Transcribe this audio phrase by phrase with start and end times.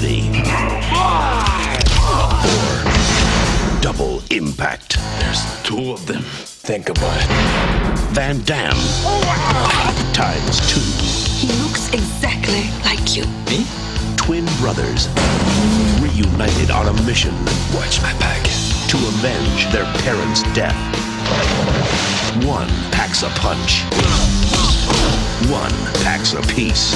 [0.00, 0.22] ready
[2.06, 2.30] Four.
[3.80, 4.98] double impact.
[5.20, 6.22] There's two of them.
[6.22, 7.28] Think about it.
[8.14, 10.80] Van Damme oh times two.
[11.40, 13.24] He looks exactly like you.
[13.50, 13.66] Me?
[14.16, 15.08] Twin brothers
[16.00, 17.34] reunited on a mission.
[17.74, 18.42] Watch my back.
[18.90, 20.76] To avenge their parents' death.
[22.44, 23.82] One packs a punch.
[25.50, 26.94] One packs a piece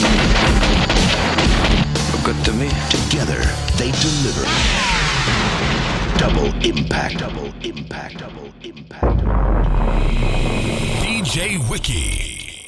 [2.25, 2.69] good to me.
[2.91, 3.41] Together,
[3.79, 4.45] they deliver.
[6.19, 7.19] Double impact.
[7.19, 8.19] Double impact.
[8.19, 9.19] Double impact.
[11.03, 12.63] DJ Wiki.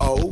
[0.00, 0.30] Oh.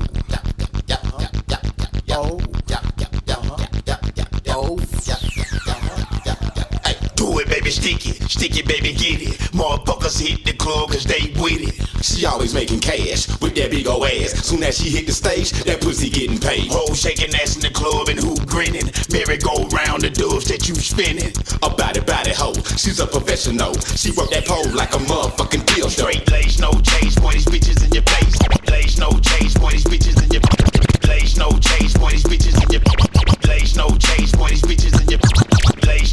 [8.38, 9.34] Sticky baby, get it.
[9.50, 11.74] Motherfuckers hit the club cause they with it.
[12.06, 14.46] She always making cash with that big ol' ass.
[14.46, 16.70] Soon as she hit the stage, that pussy getting paid.
[16.70, 18.86] Hoes shaking ass in the club and who grinning.
[19.10, 21.34] Merry go round the doves that you spinning.
[21.66, 23.74] A body body hoe, she's a professional.
[23.98, 25.90] She work that pole like a motherfucking deal.
[25.90, 28.38] Straight lace, no change, boy, these bitches in your face.
[28.70, 31.10] Lace, no change, boy, these bitches in your face.
[31.10, 33.02] Lace, no change, boy, these bitches in your face.
[33.50, 35.17] Lace, no change, boy, these bitches in your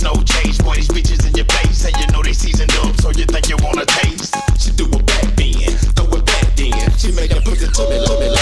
[0.05, 0.59] no change.
[0.63, 3.49] Boy, these bitches in your face, and you know they seasoned up, so you think
[3.49, 4.35] you wanna taste.
[4.61, 6.97] She do a back bend, throw it back then.
[6.97, 8.34] She make a pussy to me, to me.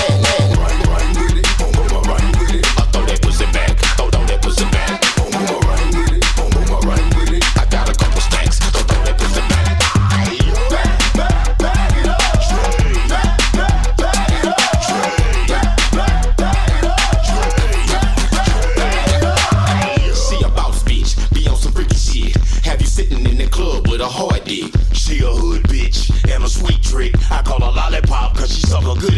[28.74, 29.13] summer good.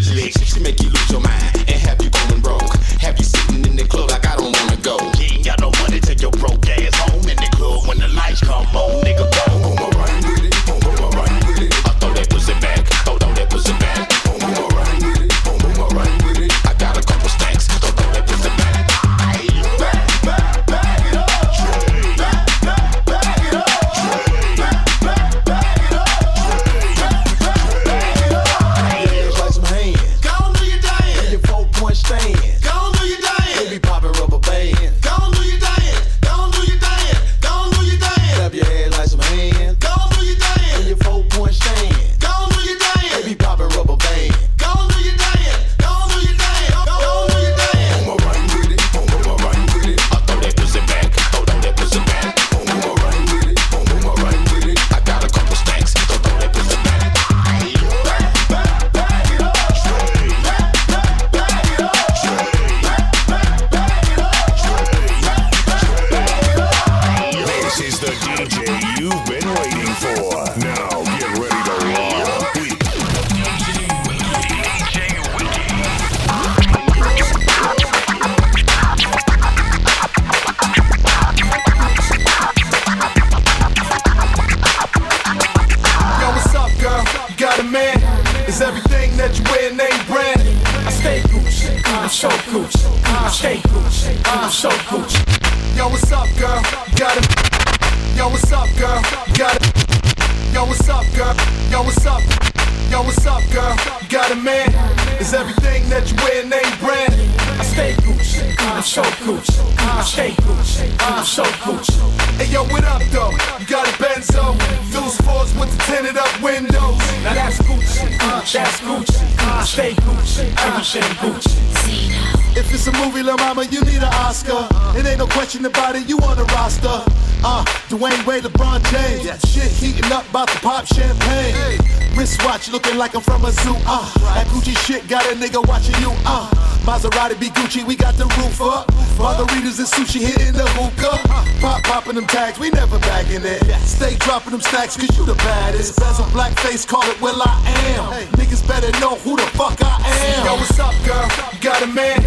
[143.85, 145.97] Stay dropping them stacks, cause you the baddest.
[145.97, 147.61] Bezel blackface, call it well I
[147.95, 148.27] Am.
[148.37, 150.45] Niggas better know who the fuck I am.
[150.45, 151.27] Yo, what's up, girl?
[151.53, 152.19] You got a man?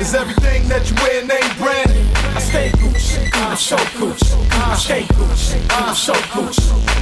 [0.00, 1.90] Is everything that you wear name brand?
[2.36, 4.22] I stay gooch, I'm so gooch,
[4.52, 6.58] I stay gooch, I'm so gooch.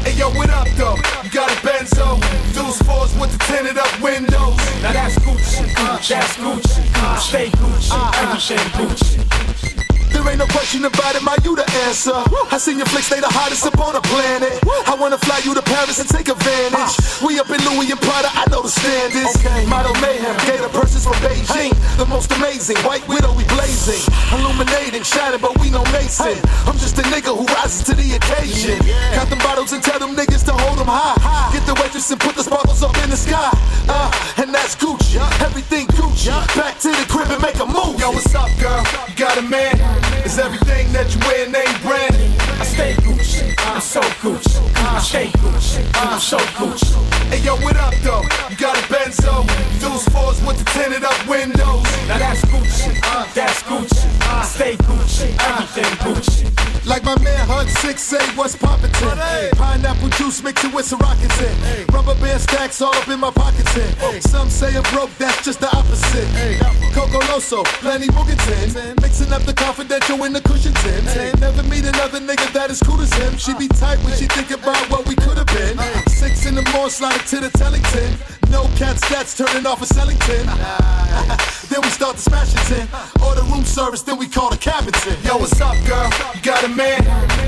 [0.07, 0.97] Hey, yo, what up, though?
[1.25, 2.21] You got a Benzo?
[2.55, 4.57] Deuce fours with the tinted up windows.
[4.83, 5.59] Now that's gooch,
[6.09, 6.71] that's gooch.
[6.97, 7.93] I stay Gucci,
[8.23, 9.54] everything gooch.
[10.25, 12.17] There ain't no question about it, my you the answer.
[12.49, 14.57] I seen your flicks, they the hottest up on the planet.
[14.89, 16.97] I wanna fly you to Paris and take advantage.
[17.21, 19.37] We up in Louis and Prada, I know the standards.
[19.37, 19.69] Okay.
[19.69, 21.77] Model mayhem, gator purses from Beijing.
[22.01, 24.01] The most amazing, white widow, we blazing.
[24.33, 26.41] Illuminating, shining, but we no mason.
[26.65, 28.81] I'm just a nigga who rises to the occasion.
[29.13, 31.53] Count them bottles and tell them niggas to hold them high.
[31.53, 33.53] Get the waitress and put the sparkles up in the sky.
[33.93, 34.09] Uh,
[34.41, 36.33] and that's Gucci, everything Gucci.
[36.57, 38.01] Back to the crib and make a move.
[38.01, 38.81] Yo, what's up, girl?
[39.05, 39.77] You got a man?
[40.23, 42.15] Is everything that you wear name brand?
[42.61, 43.24] I stay.
[43.65, 44.61] I'm so Gucci.
[44.77, 45.91] I'm stay Gucci.
[45.95, 46.95] I'm so Gucci.
[47.31, 48.23] Hey, yo, what up, though?
[48.51, 49.47] You got a Benzo?
[49.81, 51.83] Those fours with the tinted up windows.
[52.07, 52.93] Now that's Gucci.
[53.35, 54.07] That's Gucci.
[54.21, 55.35] I stay Gucci.
[55.41, 56.65] Everything Gucci.
[56.87, 61.87] Like my man Hud 6A, what's poppin' Pineapple juice mixed with some rockets in.
[61.89, 64.21] Rubber band stacks all up in my pockets in.
[64.21, 66.29] Some say I'm broke, that's just the opposite.
[66.93, 69.01] Coco Loso, plenty Mugatin.
[69.01, 71.05] Mixing up the confidential in the cushion tin.
[71.41, 73.39] Never meet another nigga that is cool as him.
[73.39, 75.79] She be tight when she think about what we could have been.
[76.09, 78.44] Six in the morning, slide to the Tellington.
[78.51, 80.45] No cat stats turning off a Sellington.
[81.71, 82.89] then we start the smashing tin.
[83.25, 85.17] Order room service, then we call the cabin tin.
[85.25, 86.11] Yo, what's up, girl?
[86.35, 87.01] You got a man?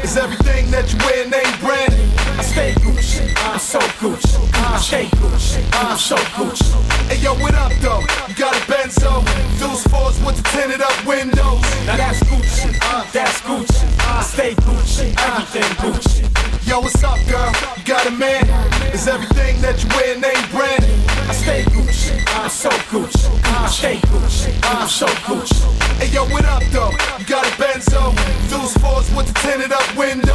[0.03, 1.95] Is everything that you wear name brand?
[2.39, 3.33] I stay Gucci.
[3.45, 4.37] I'm so Gucci.
[4.55, 5.61] I stay Gucci.
[5.73, 6.73] I'm so Gucci.
[7.09, 8.01] Hey, yo, what up, though?
[8.29, 9.25] You got a Benzo?
[9.59, 11.63] Those fours with the tinted up windows.
[11.87, 12.73] Now that's Gucci.
[13.13, 13.87] That's Gucci.
[14.01, 15.15] I stay Gucci.
[15.19, 16.56] Everything Gucci.
[16.67, 17.53] Yo, what's up, girl?
[17.77, 18.43] You got a man?
[18.93, 20.83] Is everything that you wear name brand?
[21.31, 22.19] I stay Gucci.
[22.35, 23.31] I'm so Gucci.
[23.45, 24.51] I stay Gucci.
[24.75, 25.63] I'm so Gucci.
[26.03, 26.91] Hey, yo, what up, though?
[27.19, 28.11] You got a Benzo?
[28.51, 30.26] Those fours with the tinted up windows.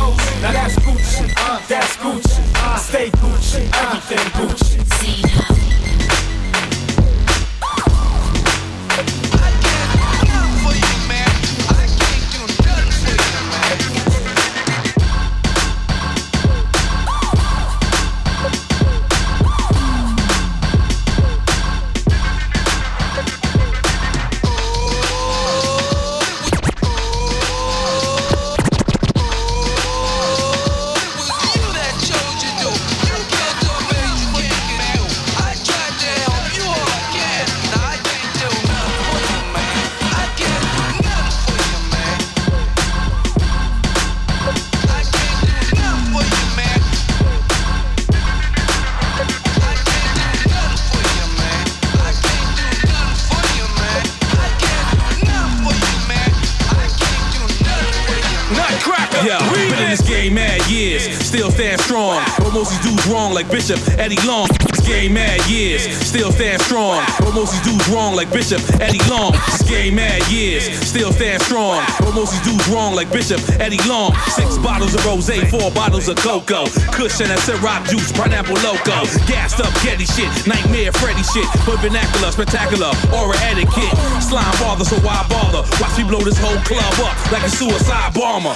[63.42, 64.48] Like Bishop Eddie Long.
[64.86, 67.02] Game mad years, still stand strong.
[67.20, 69.34] But most these dudes wrong like Bishop Eddie Long.
[69.66, 71.82] Game mad years, still stand strong.
[72.00, 74.14] But most these dudes wrong like Bishop Eddie Long.
[74.38, 76.66] Six bottles of rose, four bottles of cocoa.
[76.94, 79.06] Cushion and syrup juice, pineapple loco.
[79.26, 81.48] Gassed up Getty shit, nightmare Freddy shit.
[81.66, 83.96] But vernacular, spectacular, aura etiquette.
[84.22, 85.66] Slime father, so why bother?
[85.82, 88.54] Watch me blow this whole club up like a suicide bomber.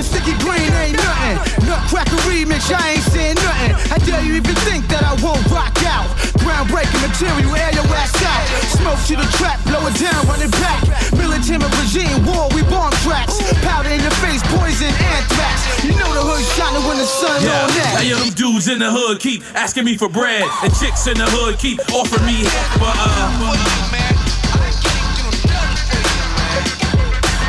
[0.00, 1.68] E-Mon sticky green ain't nothing.
[1.68, 3.72] Nutcracker remix, I ain't saying nothing.
[3.92, 6.08] How dare you even think that I won't rock out?
[6.40, 8.44] Groundbreaking material, air your ass out.
[8.80, 10.88] Smoke to the trap, blow it down, run it back.
[11.12, 13.36] Militant regime, war, we bomb tracks.
[13.60, 15.84] Powder in your face, poison, anthrax.
[15.84, 18.00] You know the hood shining when the sun Yeah, on that.
[18.00, 21.18] hey, yo, them dudes in the hood keep asking me for bread, and chicks in
[21.20, 22.40] the hood keep offering me
[22.80, 23.99] but uh.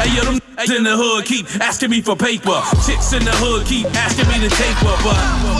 [0.01, 0.39] Hey, yo, them
[0.77, 2.59] in the hood keep asking me for paper.
[2.87, 5.50] Chicks in the hood keep asking me to take taper, but.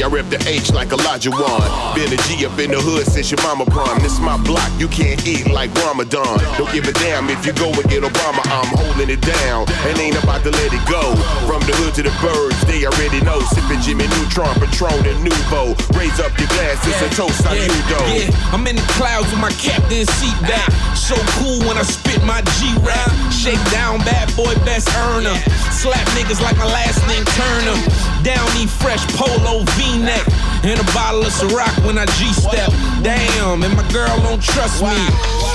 [0.00, 1.60] I rep the H like Elijah Wan.
[1.92, 4.00] Been a G up in the hood since your mama prime.
[4.00, 6.40] This my block, you can't eat like Ramadan.
[6.56, 9.68] Don't give a damn if you go and get Obama, I'm holding it down.
[9.84, 11.12] And ain't about to let it go.
[11.44, 13.44] From the hood to the birds, they already know.
[13.52, 15.76] Sipping Jimmy Neutron, Patron, and Nouveau.
[15.92, 18.08] Raise up your glass, it's a toast, I yeah, you though.
[18.16, 18.52] yeah.
[18.56, 20.72] I'm in the clouds with my captain seat back.
[20.96, 23.12] So cool when I spit my G rap.
[23.28, 25.36] Shake down, bad boy, best earner.
[25.68, 27.76] Slap niggas like my last name Turner.
[28.22, 30.26] Down me fresh polo V-neck.
[30.62, 32.70] And a bottle of Ciroc when I G-step.
[33.02, 34.94] Damn, and my girl don't trust me.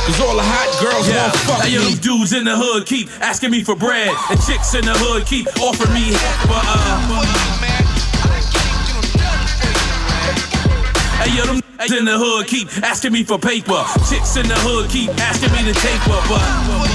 [0.03, 1.91] Cause all the hot girls Yeah, won't fuck hey, yo, me.
[1.91, 5.25] them dudes in the hood keep asking me for bread, and chicks in the hood
[5.25, 6.11] keep offering me
[6.47, 7.27] but uh.
[11.23, 11.59] Hey, yo, them
[11.99, 13.83] in the hood keep asking me for paper.
[14.09, 16.86] Chicks in the hood keep asking me to taper, but.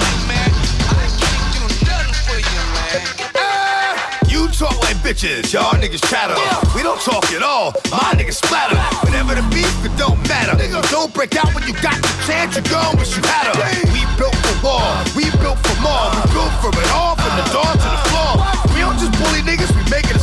[4.63, 6.39] Talk like bitches, y'all niggas chatter.
[6.71, 8.79] We don't talk at all, my niggas splatter.
[9.03, 10.55] Whatever the beef, it don't matter.
[10.87, 13.59] Don't break out when you got the chance, you gon' wish you had her.
[13.91, 14.87] We built for war,
[15.19, 16.07] we built for more.
[16.15, 18.33] We built for it all, from the door to the floor.
[18.71, 20.22] We don't just bully niggas, we make it.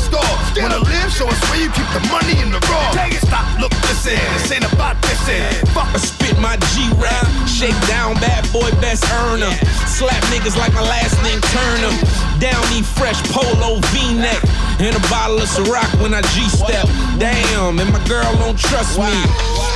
[0.62, 2.92] Wanna live, Show us where you keep the money in the raw.
[2.92, 5.68] Take it, stop, look, listen, this ain't about this end.
[5.76, 7.26] Fuck, I spit my G rap.
[7.48, 9.52] Shake down, bad boy, best earner.
[9.88, 11.92] Slap niggas like my last name Turner.
[12.40, 14.40] Downy fresh polo V neck.
[14.80, 16.88] And a bottle of Ciroc when I G step.
[17.20, 19.12] Damn, and my girl don't trust me.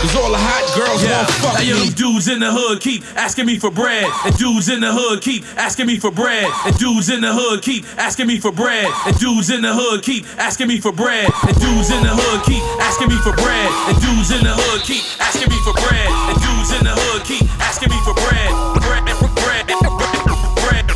[0.03, 1.23] Cause all the hot girls yeah.
[1.23, 1.89] won't fuck now, yo, me.
[1.89, 4.05] Dudes in the hood keep asking me for bread.
[4.25, 6.47] And dudes in the hood keep asking me for bread.
[6.65, 8.87] And dudes in the hood keep asking me for bread.
[9.05, 12.41] And dudes in the hood keep asking me for bread, and dudes in the hood
[12.45, 16.07] keep asking me for bread, and dudes in the hood keep asking me for bread,
[16.31, 18.49] and dudes in the hood keep asking me for bread,
[18.81, 20.07] bread, bread, bread, bread,
[20.57, 20.93] bread,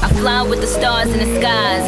[0.00, 1.87] I fly with the stars in the skies.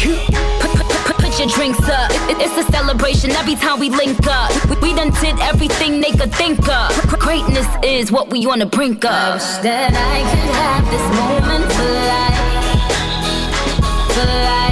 [0.00, 2.08] Put, put, put, put, your drinks up.
[2.30, 4.52] It- it's a celebration every time we link up.
[4.70, 6.92] We, we done did everything they could think of.
[7.18, 9.10] Greatness is what we the brink of.
[9.10, 12.38] I wish that I could have this moment for life.
[14.14, 14.67] For life.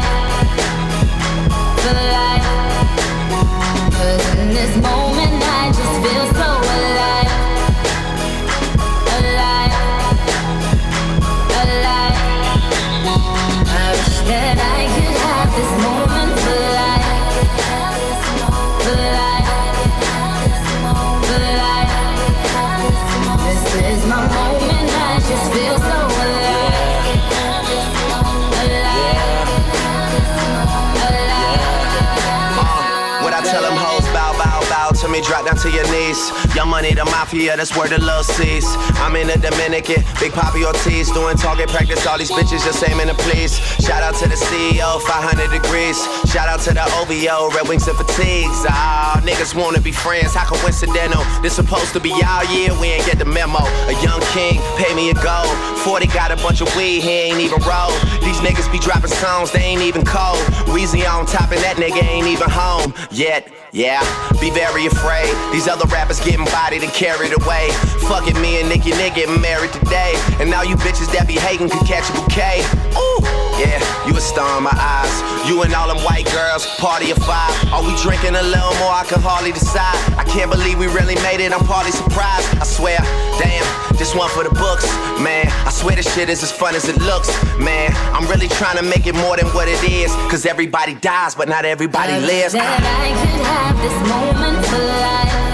[36.66, 38.66] Money, the mafia, that's where the love sees.
[38.98, 42.04] I'm in the Dominican, Big Papi Ortiz, doing target practice.
[42.06, 43.56] All these bitches just aiming to please.
[43.78, 45.96] Shout out to the CEO, 500 degrees.
[46.26, 48.66] Shout out to the OVO, Red Wings and Fatigues.
[48.66, 51.22] Ah, niggas wanna be friends, how coincidental?
[51.40, 53.62] This supposed to be our year, we ain't get the memo.
[53.86, 55.54] A young king, pay me a gold.
[55.86, 57.94] 40 got a bunch of weed, he ain't even roll.
[58.26, 60.42] These niggas be dropping songs, they ain't even cold.
[60.74, 63.48] Weezy on top, and that nigga ain't even home yet.
[63.72, 64.00] Yeah,
[64.40, 65.28] be very afraid.
[65.52, 67.68] These other rappers getting bodied and carried away.
[68.08, 70.16] Fuck it, me and Nicki Nick getting married today.
[70.40, 72.64] And now you bitches that be hating could catch a bouquet.
[72.96, 73.20] Ooh,
[73.60, 73.76] yeah,
[74.08, 75.12] you a star in my eyes.
[75.44, 77.52] You and all them white girls, party of five.
[77.76, 78.96] Are we drinking a little more?
[78.96, 80.00] I can hardly decide.
[80.16, 81.52] I can't believe we really made it.
[81.52, 82.48] I'm partly surprised.
[82.56, 82.96] I swear,
[83.36, 83.68] damn,
[84.00, 84.88] this one for the books,
[85.20, 85.52] man.
[85.68, 87.28] I swear this shit is as fun as it looks,
[87.60, 87.92] man.
[88.16, 90.08] I'm really trying to make it more than what it is.
[90.32, 92.56] Cause everybody dies, but not everybody I lives.
[92.56, 95.45] That I could have this moment for life.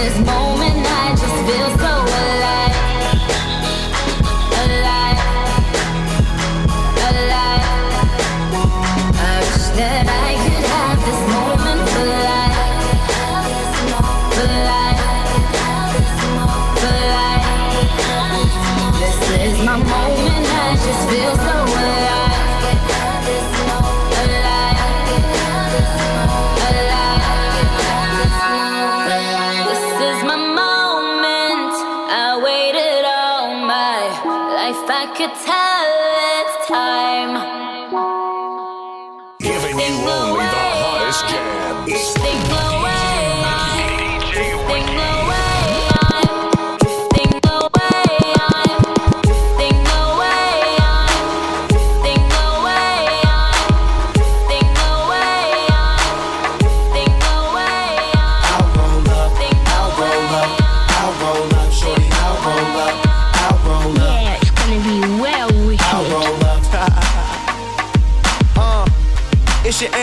[0.00, 0.79] This moment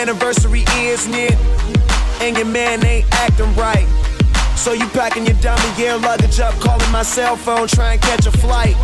[0.08, 1.30] anniversary is near,
[2.22, 3.86] and your man ain't acting right.
[4.56, 8.26] So you packing your diamond gear luggage up, calling my cell phone, trying to catch
[8.26, 8.78] a flight.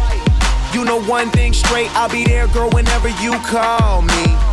[0.73, 4.52] You know one thing straight, I'll be there, girl, whenever you call me.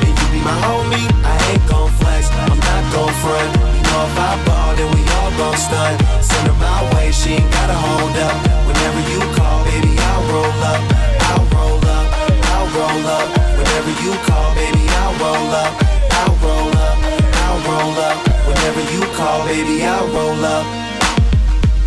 [0.43, 1.07] my homie.
[1.23, 3.49] I ain't gon' flex, I'm not gon' front.
[3.77, 6.01] You know if I ball, then we all gon' stunt.
[6.23, 8.35] Send her my way, she ain't gotta hold up.
[8.67, 10.81] Whenever you call, baby, I'll roll up.
[11.29, 12.07] I'll roll up,
[12.53, 13.27] I'll roll up.
[13.57, 15.73] Whenever you call, baby, I'll roll up.
[16.19, 16.97] I'll roll up,
[17.45, 18.17] I'll roll up.
[18.47, 20.65] Whenever you call, baby, I'll roll up.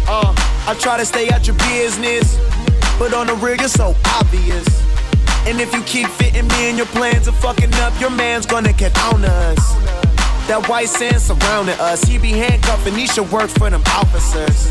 [0.06, 0.32] Uh,
[0.66, 2.38] I try to stay out your business,
[2.99, 4.83] but on the rig you're so obvious.
[5.46, 8.72] And if you keep fitting me in your plans of fucking up, your man's gonna
[8.72, 9.74] get on us.
[10.48, 14.70] That white sand surrounding us, he be handcuffing, he should work for them officers.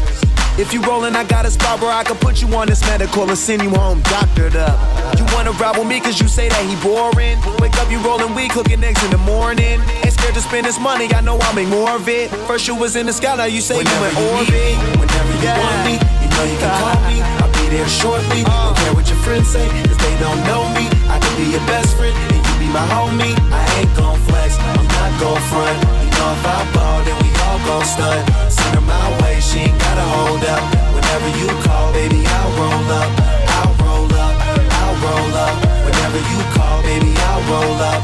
[0.58, 3.24] If you rollin', I got a spot where I can put you on this medical
[3.28, 4.78] and send you home doctored up.
[5.18, 7.38] You wanna ride with me cause you say that he boring.
[7.60, 9.82] Wake up, you rollin' weed, cooking eggs in the morning.
[10.06, 12.30] Ain't scared to spend this money, I know I'll make more of it.
[12.46, 14.50] First you was in the sky, now you say Whenever you in orbit.
[14.54, 17.18] need whenever you want me, you know you can call me.
[17.53, 18.46] Be there shortly.
[18.46, 20.86] Don't care what your friends say, cause they don't know me.
[21.10, 23.34] I can be your best friend, and you be my homie.
[23.50, 25.78] I ain't gon' flex, I'm not gon' front.
[26.06, 28.22] You know if I ball, then we all gon' stunt.
[28.54, 30.64] Send her my way, she ain't gotta hold up.
[30.94, 33.10] Whenever you call, baby, I'll roll up.
[33.58, 34.36] I'll roll up,
[34.78, 35.56] I'll roll up.
[35.82, 38.02] Whenever you call, baby, I'll roll up.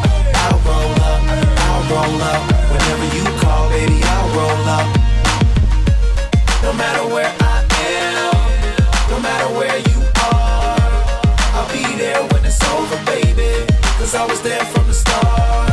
[0.49, 1.21] I'll roll up,
[1.69, 2.41] I'll roll up.
[2.73, 4.88] Whenever you call, baby, I'll roll up.
[6.65, 7.58] No matter where I
[9.09, 9.99] no matter where you
[10.31, 10.77] are,
[11.57, 13.65] I'll be there when it's over, baby.
[13.97, 15.69] Cause I was there from the start.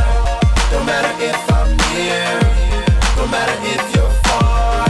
[0.73, 2.27] No matter if I'm near,
[3.15, 4.85] no matter if you're far,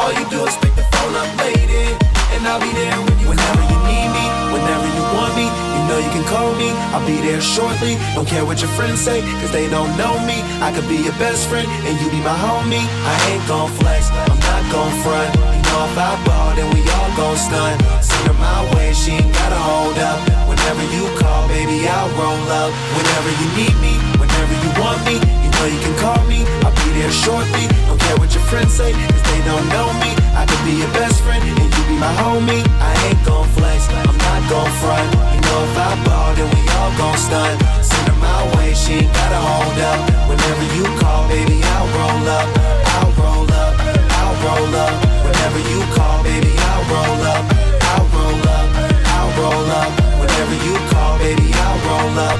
[0.00, 1.94] all you do is pick the phone up, lady,
[2.34, 5.82] and I'll be there when you Whenever you need me, whenever you want me, you
[5.86, 6.70] know you can call me.
[6.90, 7.94] I'll be there shortly.
[8.14, 10.42] Don't care what your friends say, cause they don't know me.
[10.58, 12.82] I could be your best friend, and you be my homie.
[12.82, 15.59] I ain't gon' flex, I'm not gon' front.
[15.70, 17.82] If I ball, then we all gon' stunt.
[17.98, 20.22] Send her my way, she ain't gotta hold up.
[20.46, 22.70] Whenever you call, baby, I'll roll up.
[22.94, 26.46] Whenever you need me, whenever you want me, you know you can call me.
[26.62, 27.66] I'll be there shortly.
[27.90, 30.14] Don't care what your friends say, cause they don't know me.
[30.38, 32.62] I could be your best friend, and you be my homie.
[32.78, 35.10] I ain't gon' flex, I'm not gon' front.
[35.34, 37.58] You know if I ball, then we all gon' stunt.
[37.82, 39.98] Send her my way, she ain't gotta hold up.
[40.30, 42.46] Whenever you call, baby, I'll roll up.
[42.94, 43.74] I'll roll up,
[44.22, 45.19] I'll roll up.
[45.40, 47.44] Whenever you call, baby, I'll roll up.
[47.90, 48.68] I'll roll up,
[49.08, 49.90] I'll roll up.
[50.20, 52.38] Whenever you call, baby, I'll roll up.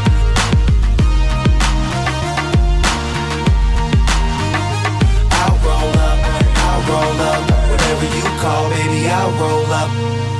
[5.32, 6.18] I'll roll up,
[6.68, 7.42] I'll roll up.
[7.70, 10.39] Whenever you call, baby, I'll roll up.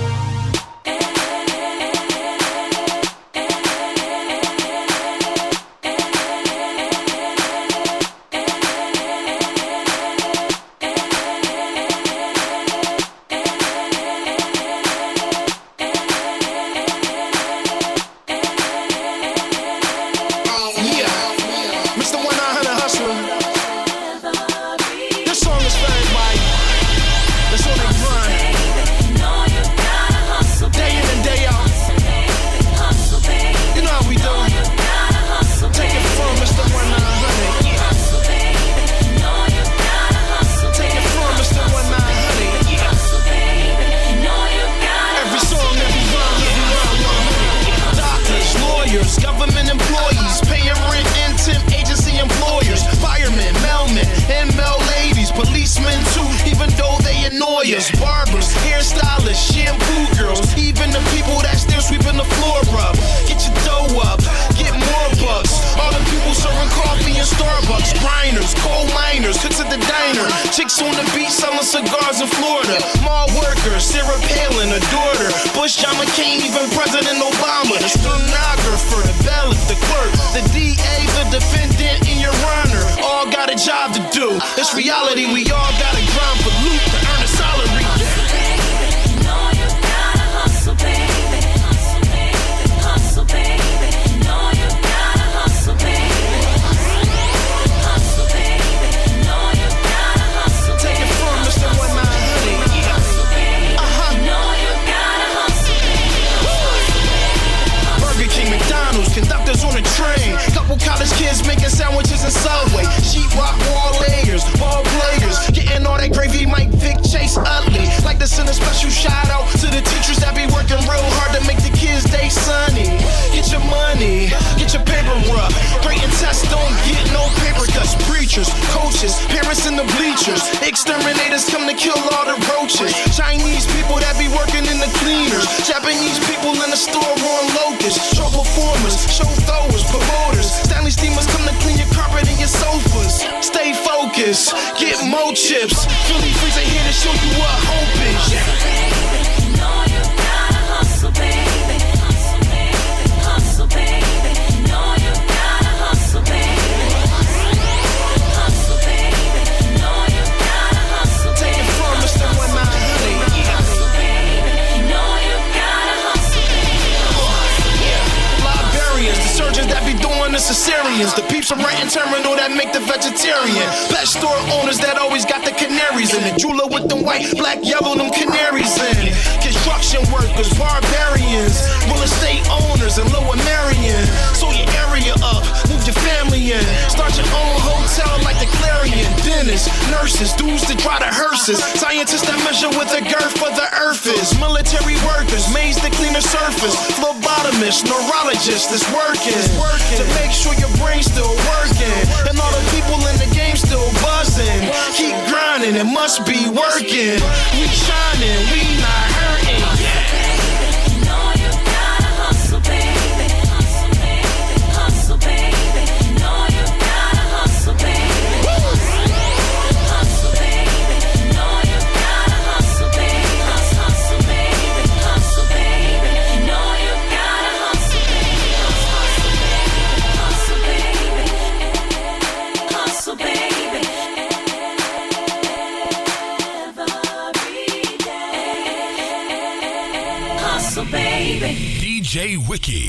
[242.50, 242.79] Wiki.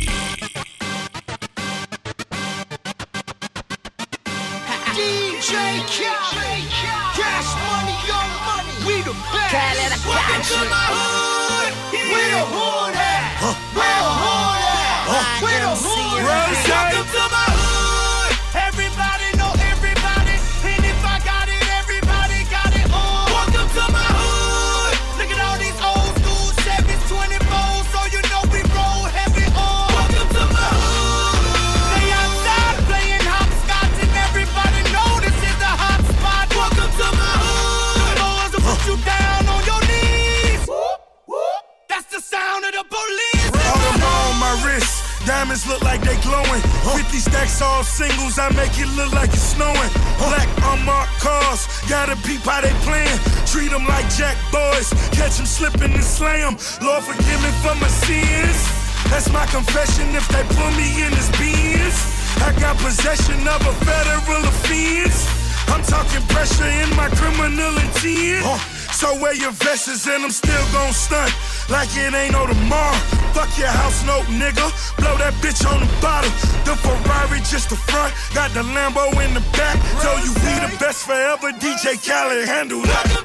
[69.11, 71.33] I wear your vests and I'm still gon' stunt
[71.69, 72.95] like it ain't no tomorrow.
[73.35, 74.63] Fuck your house, no nigga.
[74.95, 76.31] Blow that bitch on the bottle.
[76.63, 79.75] The Ferrari just the front, got the Lambo in the back.
[79.99, 81.51] Tell you we the best forever.
[81.51, 83.20] DJ Khaled handle that.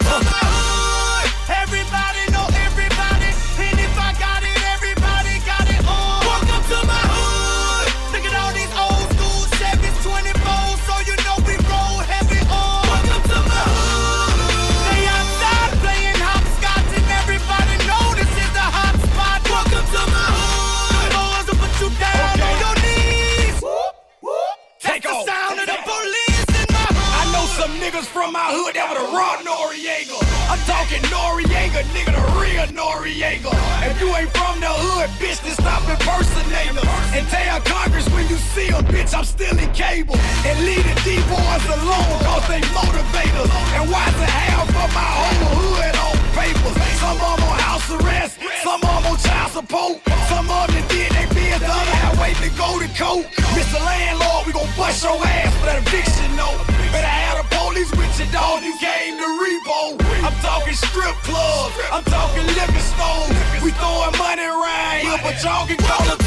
[27.83, 30.18] niggas from my hood that were the raw Noriega.
[30.46, 33.50] I'm talking Noriega, nigga, the real Noriega.
[33.90, 36.87] If you ain't from the hood, bitch, then stop impersonating them.
[37.16, 40.16] And tell Congress when you see them, bitch, I'm still in cable.
[40.46, 43.50] And leave the D-boys alone, cause they motivators.
[43.74, 46.15] And why the half of my whole hood on?
[46.37, 46.77] papers.
[47.01, 49.94] Some of them on house arrest, some of them on child support.
[50.29, 53.25] Some of them did they bill, the other had wait to go to court.
[53.57, 53.81] Mr.
[53.81, 56.61] Landlord, we gon' bust your ass for that eviction note.
[56.92, 58.61] Better have the police with your dog.
[58.62, 59.96] You came to repo.
[60.20, 63.33] I'm talking strip clubs, I'm talking liquor stores.
[63.64, 66.20] We throwing money around here, but y'all can call it.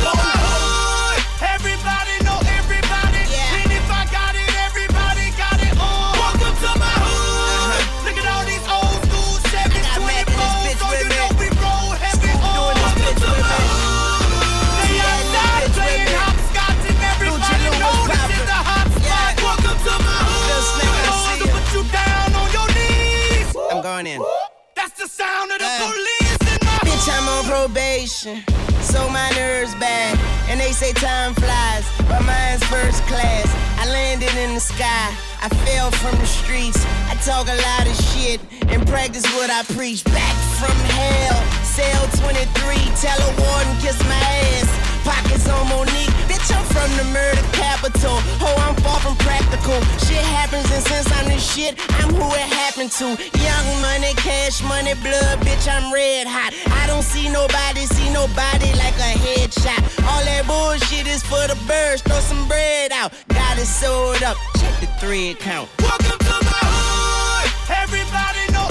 [1.39, 2.18] Everybody
[29.19, 30.15] my nerves bad.
[30.49, 33.47] And they say time flies, but mine's first class.
[33.81, 35.07] I landed in the sky,
[35.45, 36.79] I fell from the streets.
[37.11, 38.39] I talk a lot of shit
[38.71, 40.03] and practice what I preach.
[40.05, 41.37] Back from hell,
[41.77, 44.69] cell 23, tell a warden, kiss my ass.
[45.03, 48.15] Pockets on Monique Bitch, I'm from the murder capital.
[48.39, 49.75] Oh, I'm far from practical.
[50.07, 53.07] Shit happens, and since I'm this shit, I'm who it happened to.
[53.43, 56.53] Young money, cash money, blood, bitch, I'm red hot.
[56.71, 59.83] I don't see nobody, see nobody like a headshot.
[60.07, 62.01] All that bullshit is for the birds.
[62.03, 63.11] Throw some bread out.
[63.27, 64.37] Got it sold up.
[64.59, 65.67] Check the thread count.
[65.79, 67.51] Welcome to my hood.
[67.83, 68.67] Everybody know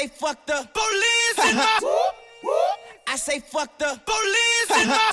[0.00, 1.78] say fuck the police in my.
[3.06, 5.10] I say fuck the police in my.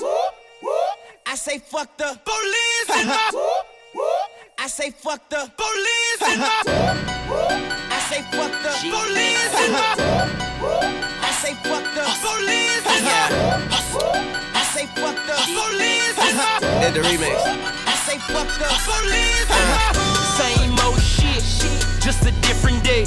[1.26, 3.32] I say fuck the police in my.
[4.60, 6.62] I say fuck the police in my.
[7.92, 9.92] I say fuck the police in my.
[11.28, 13.18] I say fuck the police in my.
[14.56, 16.60] I say fuck the police in my.
[16.80, 17.36] Did the remix.
[17.86, 19.84] I say fuck the police in my.
[20.40, 21.44] Same old shit,
[22.00, 23.04] just a different day.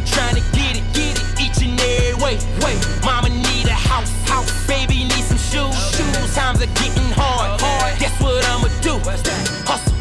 [0.00, 2.38] Here trying to get it, get it each and every way.
[2.64, 4.48] Wait, mama need a house, house.
[4.66, 6.34] Baby need some shoes, shoes.
[6.34, 7.98] Times are getting hard, hard.
[7.98, 8.96] Guess what I'ma do?
[8.96, 9.36] Hustle,
[9.68, 9.92] hustle,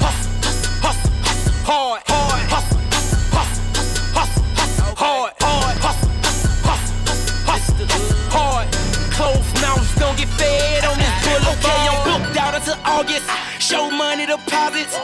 [0.00, 0.32] hustle,
[0.80, 2.42] hustle, hustle, hard, hard.
[2.48, 3.64] Hustle, hustle, hustle,
[4.16, 5.76] hustle, hustle, hard, hard.
[5.84, 6.96] Hustle, hustle,
[7.44, 8.66] hustle, hustle, hard.
[9.12, 11.60] Closed mouths don't get fed on this boulevard.
[11.60, 13.28] Okay, I'm booked out until August.
[13.60, 14.96] Show money deposits.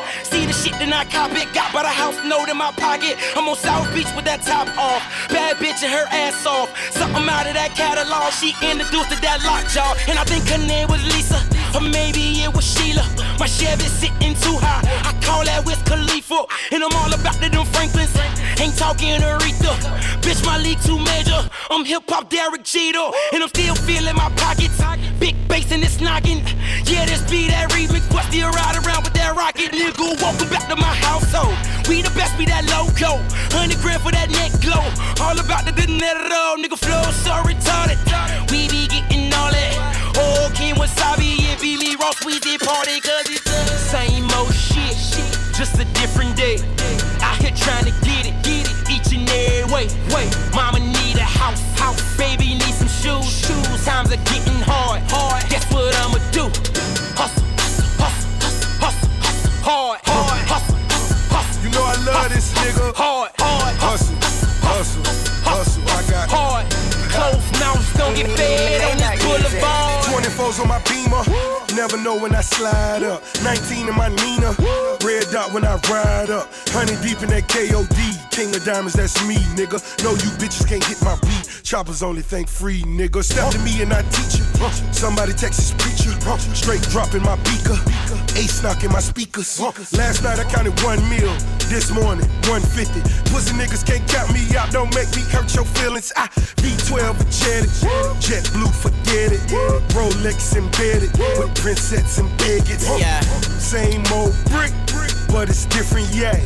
[1.06, 1.46] Cop it.
[1.54, 3.14] Got by the house note in my pocket.
[3.36, 5.02] I'm on South Beach with that top off.
[5.30, 6.74] Bad bitch and her ass off.
[6.90, 8.34] Something out of that catalog.
[8.34, 9.94] She introduced to that lockjaw.
[10.10, 11.38] And I think her name was Lisa.
[11.74, 13.06] Or maybe it was Sheila.
[13.38, 14.82] My Chevy sitting too high.
[15.06, 16.50] I call that Wiz Khalifa.
[16.74, 18.10] And I'm all about the them Franklins.
[18.58, 19.78] Ain't talking Aretha.
[20.18, 21.38] Bitch, my league too major.
[21.70, 23.06] I'm hip hop Derek Jeter.
[23.32, 24.82] And I'm still feeling my pockets.
[25.18, 26.44] Big bass and it's knocking.
[26.84, 28.06] Yeah, this be that remix.
[28.10, 29.72] But still ride around with that rocket.
[29.72, 31.56] Nigga, welcome back to my household.
[31.88, 33.18] We the best, be that loco.
[33.54, 34.84] 100 grand for that neck glow.
[35.24, 36.56] All about the dinero.
[36.62, 37.98] Nigga, flow so retarded.
[38.50, 39.74] We be getting all that.
[40.16, 43.00] Oh, King Wasabi and be me Ross Weezy party.
[43.00, 43.47] Cause it's
[59.68, 60.40] hard, hard.
[60.48, 60.80] Hustle,
[61.28, 61.62] hustle.
[61.62, 62.94] You know I love this nigga.
[62.96, 63.74] Hard, hard.
[63.76, 64.16] Hustle,
[64.64, 65.04] hustle,
[65.44, 65.84] hustle.
[65.84, 66.64] I got hard.
[67.12, 70.04] Closed mouths don't get fed on this boulevard.
[70.08, 71.22] 24s on my beamer.
[71.76, 73.22] Never know when I slide up.
[73.44, 74.56] 19 in my Nina.
[75.04, 76.48] Red dot when I ride up.
[76.72, 77.98] Honey deep in that KOD.
[78.32, 79.78] King of diamonds, that's me, nigga.
[80.02, 81.44] No, you bitches can't get my beat.
[81.62, 83.22] Choppers only think free, nigga.
[83.22, 84.47] Step to me and I teach you.
[84.92, 86.10] Somebody Texas preacher.
[86.54, 87.78] Straight dropping my beaker.
[88.36, 89.60] Ace knocking my speakers.
[89.92, 91.32] Last night I counted one meal.
[91.68, 93.00] This morning, 150.
[93.30, 94.70] Pussy niggas can't count me out.
[94.72, 96.12] Don't make me hurt your feelings.
[96.16, 97.70] I V12 jetted.
[98.20, 99.40] Jet blue, forget it.
[99.94, 101.12] Rolex embedded.
[101.38, 102.88] With princess and bigots.
[102.98, 103.20] Yeah.
[103.60, 104.72] Same old brick,
[105.28, 106.36] but it's different, yeah.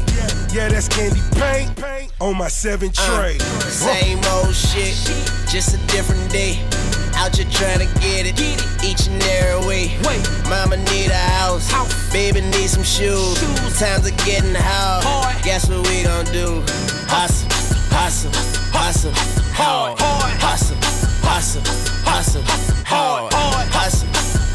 [0.53, 3.37] Yeah, that's candy paint on my seven tray.
[3.41, 4.95] Uh, same old shit,
[5.49, 6.61] just a different day.
[7.23, 8.35] Out here trying to get it,
[8.83, 9.97] each and every way.
[10.03, 11.71] Wait, mama need a house,
[12.13, 13.39] baby need some shoes.
[13.79, 15.05] Times are getting hard.
[15.45, 16.65] Guess what we gon' do?
[17.07, 17.49] Hustle,
[17.95, 18.33] hustle,
[18.75, 19.13] hustle,
[19.55, 20.01] hard.
[20.01, 20.77] Hustle,
[21.23, 21.63] hustle,
[22.03, 22.43] hustle,
[22.85, 23.33] hard.
[23.33, 24.09] Hustle,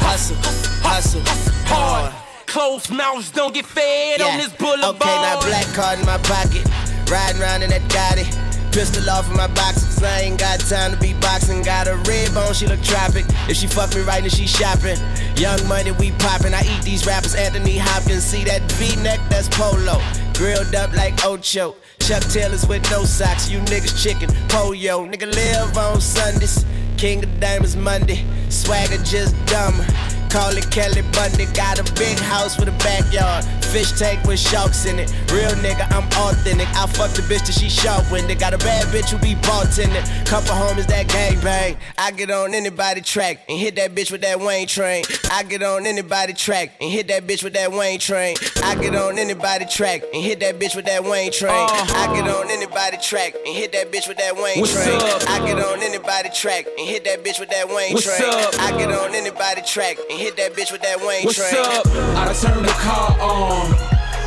[0.04, 0.36] hustle,
[0.84, 1.22] hustle,
[1.64, 2.12] hard.
[2.44, 4.96] Closed mouths don't get fed on this boulevard.
[4.96, 6.68] Okay, now black card in my pocket.
[7.10, 8.47] Riding around in that Gotti.
[8.72, 11.62] Pistol off in my box, cause I ain't got time to be boxing.
[11.62, 13.24] Got a red bone, she look tropic.
[13.48, 14.98] If she fuck me right, then she shopping.
[15.36, 16.54] Young money, we popping.
[16.54, 18.24] I eat these rappers, Anthony Hopkins.
[18.24, 20.00] See that V neck, that's polo.
[20.34, 21.74] Grilled up like Ocho.
[22.00, 23.50] Chuck Taylors with no socks.
[23.50, 25.06] You niggas chicken, pollo.
[25.06, 26.64] Nigga live on Sundays.
[26.96, 28.24] King of Diamonds Monday.
[28.48, 29.86] Swagger just dumber.
[30.28, 31.46] Call it Kelly Bundy.
[31.54, 33.44] Got a big house with a backyard.
[33.68, 35.10] Fish tank with sharks in it.
[35.32, 36.68] Real nigga, I'm authentic.
[36.68, 38.38] I fuck the bitch till she sharp winded.
[38.38, 40.04] Got a bad bitch who be bartending.
[40.26, 41.76] Couple homies that gang bang.
[41.98, 45.04] I get on anybody track and hit that bitch with that Wayne train.
[45.30, 48.36] I get on anybody track and hit that bitch with that Wayne train.
[48.64, 51.52] I get on anybody track and hit that bitch with that Wayne train.
[51.70, 54.96] I get on anybody track and hit that bitch with that Wayne What's train.
[55.00, 55.22] up?
[55.28, 58.30] I get on anybody track and hit that bitch with that Wayne What's train.
[58.32, 58.54] up?
[58.60, 61.64] I get on anybody track and hit that bitch with that Wayne What's train.
[61.64, 61.86] up?
[62.18, 63.70] I turn the car on.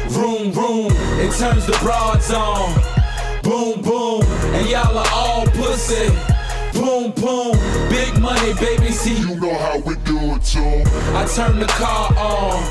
[0.10, 0.92] Vroom, vroom.
[1.20, 2.72] It turns the broads on.
[3.44, 4.24] Boom, boom.
[4.56, 6.08] And y'all are all pussy.
[6.74, 7.58] Boom, boom.
[7.90, 8.92] Big money, baby.
[8.92, 10.84] See, you know how we do it, too.
[11.12, 12.64] I turn the car on.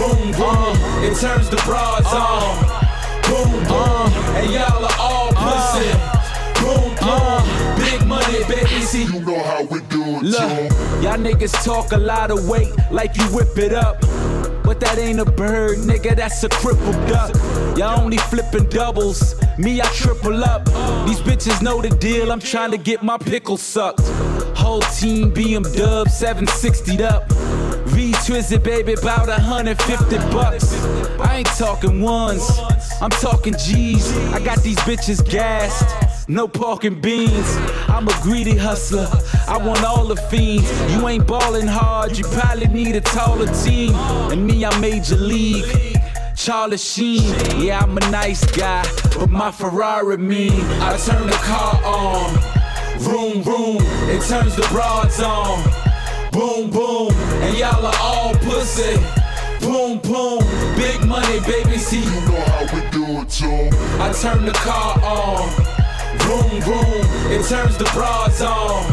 [0.00, 0.76] Boom, boom.
[1.04, 2.16] It turns the broads uh.
[2.16, 2.56] on.
[3.28, 4.08] Boom, boom.
[4.40, 5.90] And y'all are all pussy.
[5.92, 6.17] Uh.
[8.30, 8.48] Boom, boom.
[8.48, 8.80] Big baby.
[8.82, 12.72] See, you know how we do it, Look, y'all niggas talk a lot of weight
[12.90, 14.00] like you whip it up.
[14.64, 17.34] But that ain't a bird, nigga, that's a crippled duck.
[17.78, 20.66] Y'all only flipping doubles, me, I triple up.
[21.06, 24.06] These bitches know the deal, I'm trying to get my pickle sucked.
[24.56, 27.30] Whole team BM dub 760'd up.
[27.88, 30.74] V Twizzit, baby, about 150 bucks.
[31.18, 32.46] I ain't talking ones,
[33.00, 34.14] I'm talking G's.
[34.34, 36.07] I got these bitches gassed.
[36.30, 37.56] No parking beans.
[37.88, 39.08] I'm a greedy hustler.
[39.48, 40.70] I want all the fiends.
[40.92, 42.18] You ain't ballin' hard.
[42.18, 43.94] You probably need a taller team.
[44.30, 45.64] And me, I'm major league.
[46.36, 48.88] Charlie Sheen, yeah, I'm a nice guy,
[49.18, 50.64] but my Ferrari mean.
[50.80, 52.30] I turn the car on,
[53.00, 55.60] vroom vroom, it turns the broads on,
[56.30, 57.12] boom boom,
[57.42, 58.94] and y'all are all pussy.
[59.60, 60.38] Boom boom,
[60.76, 61.76] big money, baby.
[61.76, 63.68] See, you know how we do it too.
[64.00, 65.77] I turn the car on,
[66.16, 68.86] vroom boom, it turns the broads on,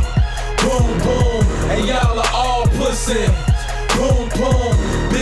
[0.61, 3.25] boom boom, and y'all are all pussy.
[3.95, 4.75] Boom boom,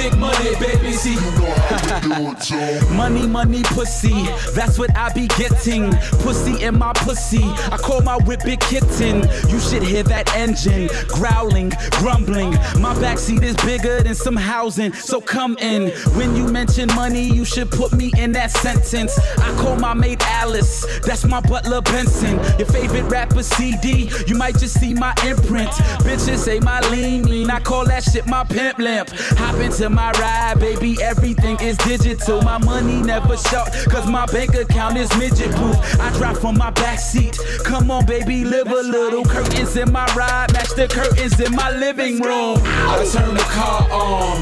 [0.04, 0.92] big money, baby.
[0.92, 2.42] See, you know how we do it
[2.90, 2.94] too.
[2.94, 4.28] Money, money, pussy.
[4.54, 5.92] That's what I be getting.
[6.24, 7.44] Pussy in my pussy.
[7.72, 9.22] I call my whip big kitten.
[9.50, 12.52] You should hear that engine growling, grumbling.
[12.82, 15.90] My backseat is bigger than some housing, so come in.
[16.18, 19.18] When you mention money, you should put me in that sentence.
[19.38, 20.86] I call my mate Alice.
[21.02, 22.36] That's my butler Benson.
[22.60, 24.10] Your favorite rapper CD.
[24.28, 25.72] You might just see my imprint.
[26.04, 27.50] Bitches say my lean lean.
[27.50, 29.10] I call that shit my pimp limp.
[29.38, 30.98] Hop into my ride, baby.
[31.02, 32.42] Everything is digital.
[32.42, 35.76] My money never short, cause my bank account is midget proof.
[36.00, 37.38] I drop from my back seat.
[37.64, 39.24] Come on, baby, live a little.
[39.24, 42.58] Curtains in my ride, match the curtains in my living room.
[42.64, 44.42] I turn the car on.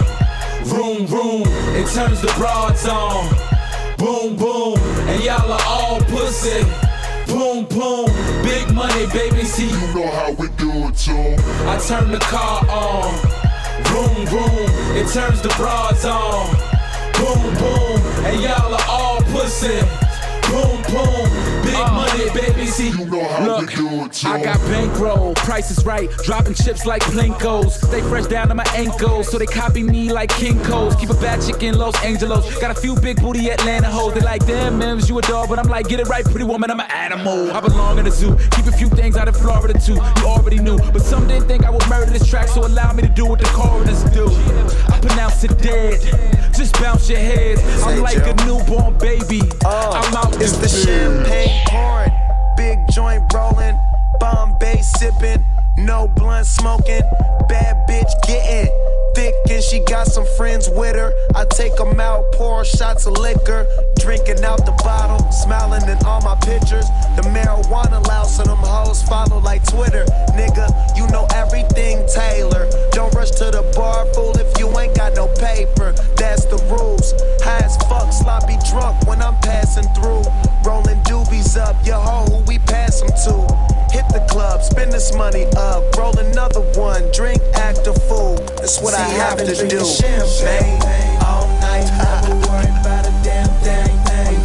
[0.69, 1.43] room, room,
[1.75, 3.27] It turns the broads on.
[3.97, 4.79] Boom, boom.
[5.07, 6.63] And y'all are all pussy.
[7.27, 8.07] Boom, boom.
[8.43, 9.43] Big money, baby.
[9.43, 11.35] See, you know how we do it too.
[11.67, 13.40] I turn the car on.
[13.87, 16.55] Vroom, boom, It turns the broads on.
[17.17, 18.01] Boom, boom.
[18.25, 19.79] And y'all are all pussy.
[20.49, 21.60] Boom, boom.
[21.71, 21.93] Big oh.
[21.95, 22.65] money, baby.
[22.65, 24.25] See, you know how Look, we do it.
[24.25, 25.33] I got bankroll.
[25.35, 26.09] Price is right.
[26.25, 27.71] Dropping chips like Plinkos.
[27.87, 29.31] Stay fresh down to my ankles.
[29.31, 30.95] So they copy me like Kinko's.
[30.97, 32.59] Keep a bad chick in Los Angeles.
[32.59, 34.13] Got a few big booty Atlanta hoes.
[34.13, 35.47] They like, damn, Mims, you a dog.
[35.47, 36.69] But I'm like, get it right, pretty woman.
[36.69, 37.51] I'm an animal.
[37.51, 38.35] I belong in the zoo.
[38.51, 39.93] Keep a few things out of Florida too.
[39.93, 40.77] You already knew.
[40.91, 42.49] But some didn't think I would murder this track.
[42.49, 44.27] So allow me to do what the coroners do.
[44.91, 46.01] I pronounce it dead.
[46.53, 47.61] Just bounce your heads.
[47.83, 49.41] I'm like a newborn baby.
[49.63, 52.11] Oh, I'm out It's the champagne pouring,
[52.57, 53.77] big joint rolling,
[54.19, 55.43] Bombay sipping,
[55.77, 57.01] no blunt smoking,
[57.47, 61.13] bad bitch getting thick and she got some friends with her.
[61.35, 63.67] I take 'em out, pour shots of liquor,
[63.99, 66.85] drinking out the bottle, smiling in all my pictures.
[67.15, 70.05] The marijuana loud, so them hoes follow like Twitter.
[70.35, 72.69] Nigga, you know everything Taylor.
[72.91, 75.93] Don't rush to the bar, fool, if you ain't got no paper.
[76.15, 77.13] That's the rules.
[77.43, 80.23] High as fuck, sloppy drunk when I'm passing through.
[80.63, 83.35] Rolling doobies up, your hoe, who we pass 'em to.
[83.91, 88.35] Hit the club, spend this money up, roll another one, drink, act a fool.
[88.57, 89.83] That's what I have to do.
[89.85, 90.79] Champagne
[91.25, 93.89] all night, never worry about a damn thing.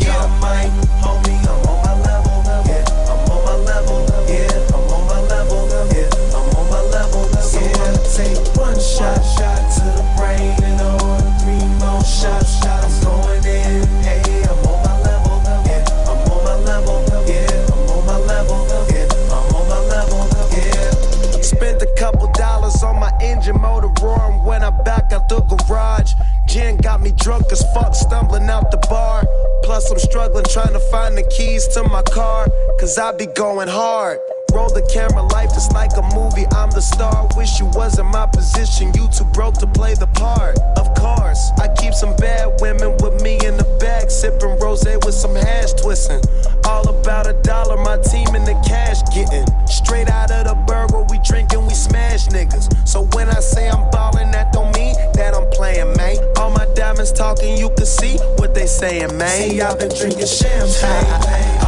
[0.06, 0.70] I might,
[1.02, 2.36] homie, I'm on my level.
[2.66, 3.98] Yeah, I'm on my level.
[4.28, 5.60] Yeah, I'm on my level.
[5.92, 7.24] Yeah, I'm on my level.
[7.42, 9.22] So I'ma take one shot,
[23.46, 26.12] engine motor roaring when I'm back out the garage.
[26.48, 29.24] Gin got me drunk as fuck, stumbling out the bar.
[29.62, 32.48] Plus, I'm struggling trying to find the keys to my car,
[32.80, 34.18] cause I be going hard.
[34.52, 36.46] Roll the camera, life just like a movie.
[36.52, 37.28] I'm the star.
[37.36, 38.92] Wish you was in my position.
[38.94, 40.58] You too broke to play the part.
[40.78, 45.14] Of course, I keep some bad women with me in the back, sipping rose with
[45.14, 46.22] some hash twisting.
[46.64, 49.46] All about a dollar, my team in the cash getting.
[57.16, 59.54] talking, you can see what they saying, man.
[59.54, 61.65] Y'all been drinking champagne.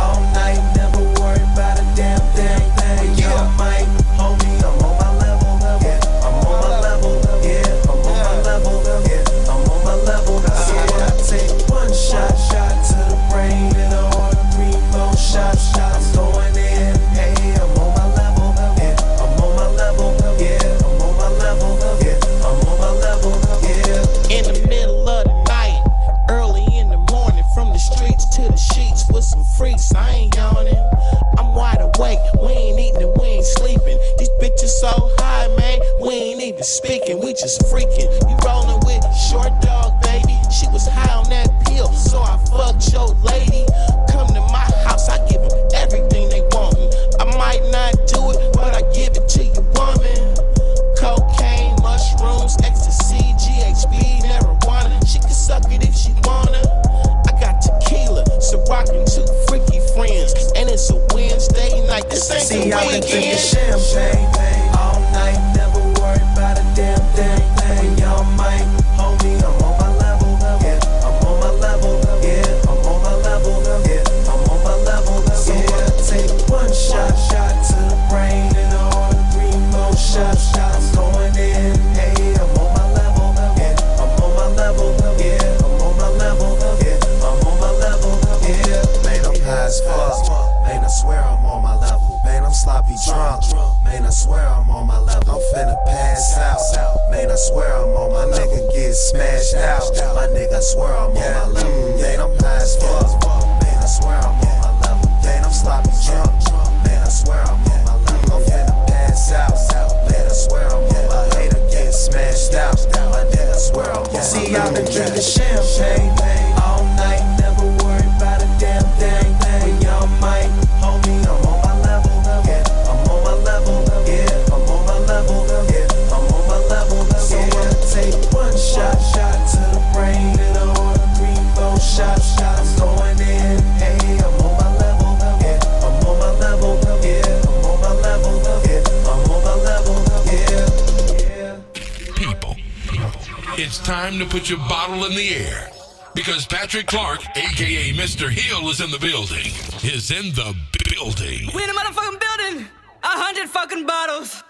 [144.29, 145.71] put your bottle in the air
[146.15, 148.29] because Patrick Clark, aka Mr.
[148.31, 149.47] Hill, is in the building.
[149.83, 150.55] Is in the
[150.91, 151.49] building.
[151.55, 152.69] We in the motherfucking building.
[153.03, 154.43] A hundred fucking bottles.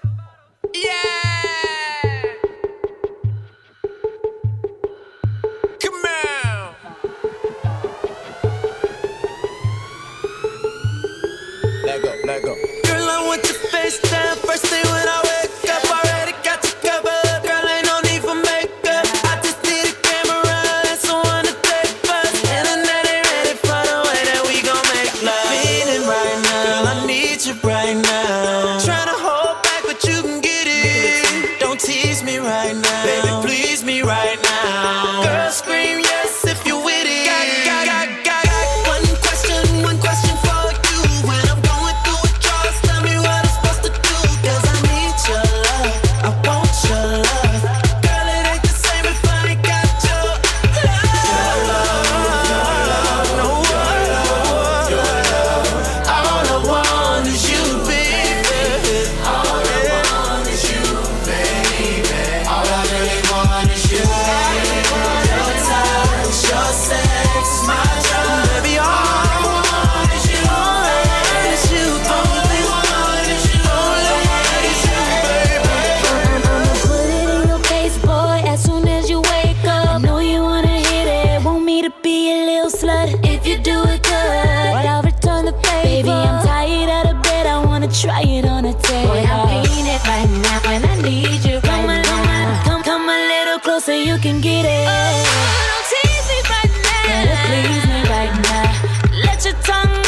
[93.78, 94.86] close so you can get it.
[94.88, 95.24] Oh,
[95.70, 97.04] don't tease me right now.
[97.08, 99.24] Gotta please me right now.
[99.24, 100.07] Let your tongue.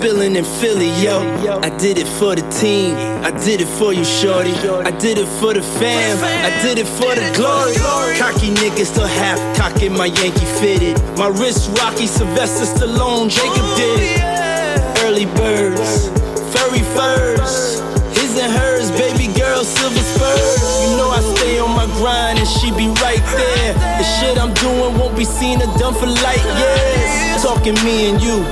[0.00, 1.20] Spilling in Philly, yo.
[1.60, 2.94] I did it for the team.
[3.22, 4.52] I did it for you, shorty.
[4.88, 6.16] I did it for the fam.
[6.24, 7.76] I did it for the glory.
[8.16, 10.96] Cocky niggas still half cocking my Yankee fitted.
[11.18, 15.04] My wrist rocky, Sylvester Stallone, Jacob did it.
[15.04, 16.08] Early birds,
[16.56, 17.80] furry furs.
[18.16, 20.60] His and hers, baby girl, silver spurs.
[20.80, 23.74] You know I stay on my grind and she be right there.
[24.00, 27.42] The shit I'm doing won't be seen or done for light years.
[27.42, 28.44] Talking me and you,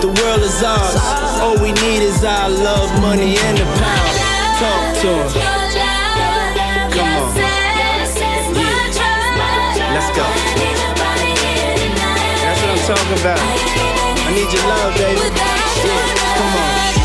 [0.00, 0.96] the world is ours.
[1.40, 4.12] All we need is our love, money, and the power.
[4.60, 5.28] Talk to him.
[6.94, 7.36] Come on.
[9.94, 10.24] Let's go.
[12.40, 13.40] That's what I'm talking about.
[13.40, 15.20] I need your love, baby.
[15.84, 16.04] Yeah,
[16.36, 16.99] come on.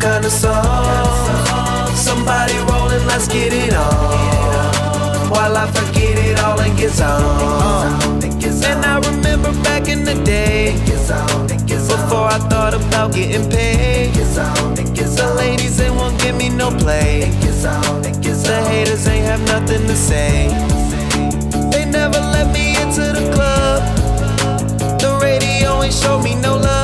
[0.00, 1.98] Kind of songs.
[1.98, 5.30] Somebody rolling, let's get it on.
[5.30, 8.22] While I forget it all and gets on.
[8.70, 10.74] And I remember back in the day.
[11.66, 14.14] Before I thought about getting paid.
[14.14, 17.30] The ladies, they won't give me no play.
[17.40, 20.48] The haters ain't have nothing to say.
[21.72, 23.82] They never let me into the club.
[25.00, 26.77] The radio ain't showed me no love.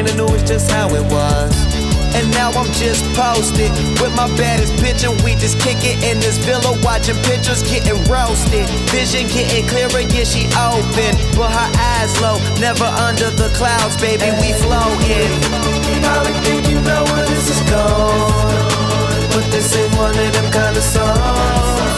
[0.00, 1.52] Complaining, knew it's just how it was.
[2.16, 3.68] And now I'm just posted
[4.00, 4.72] with my baddest
[5.04, 8.64] and we just kick it in this villa, watching pictures getting roasted.
[8.88, 14.24] Vision getting clearer, yeah, she open, but her eyes low, never under the clouds, baby,
[14.40, 15.28] we floating.
[16.00, 18.56] Probably think you know where this is going.
[19.36, 21.92] But this ain't one of them kind of songs.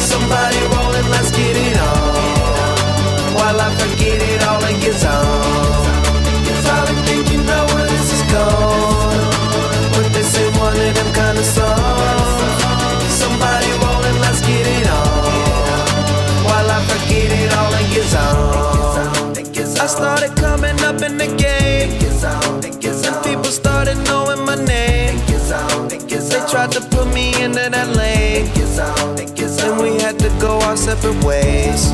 [0.00, 3.36] Somebody rolling, let's get it on.
[3.36, 5.61] While I forget it all and gets on.
[20.22, 21.90] Started coming up in the game.
[23.04, 25.18] And people started knowing my name.
[25.88, 28.46] They tried to put me into that lane.
[29.64, 31.90] And we had to go our separate ways.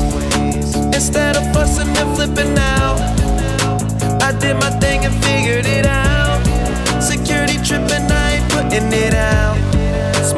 [0.93, 2.99] Instead of fussing and flipping out,
[4.21, 6.39] I did my thing and figured it out.
[7.01, 9.68] Security tripping, I ain't putting it out.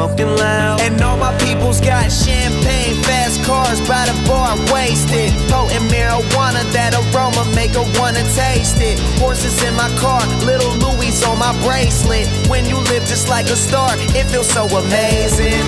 [0.01, 0.81] Smoking loud.
[0.81, 5.29] And all my people's got champagne, fast cars by the bar, wasted.
[5.45, 8.97] Potent marijuana, that aroma make her wanna taste it.
[9.21, 12.25] Horses in my car, little Louis on my bracelet.
[12.49, 15.61] When you live just like a star, it feels so amazing.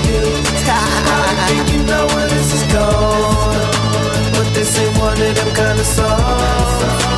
[0.65, 3.69] I think you know where this is going.
[4.33, 7.12] But this ain't one of them kind of songs.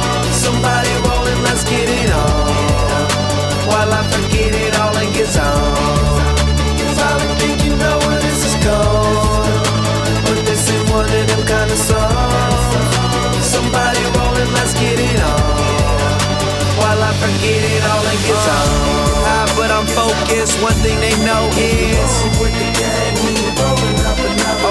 [20.62, 22.24] One thing they know is.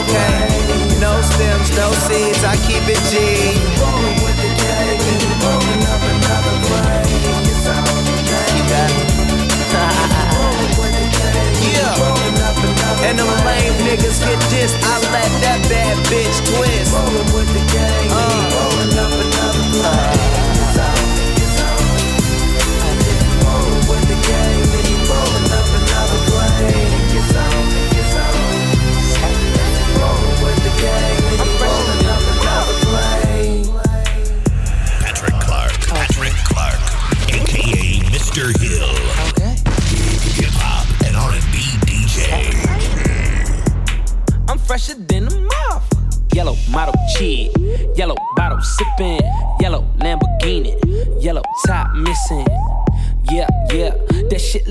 [0.01, 0.49] Okay.
[0.99, 2.43] No stems, no seeds.
[2.43, 3.15] I keep it G.
[11.63, 13.07] yeah.
[13.07, 14.77] And them lame niggas get dissed.
[14.83, 16.95] I let that bad bitch twist.
[19.05, 19.54] Patrick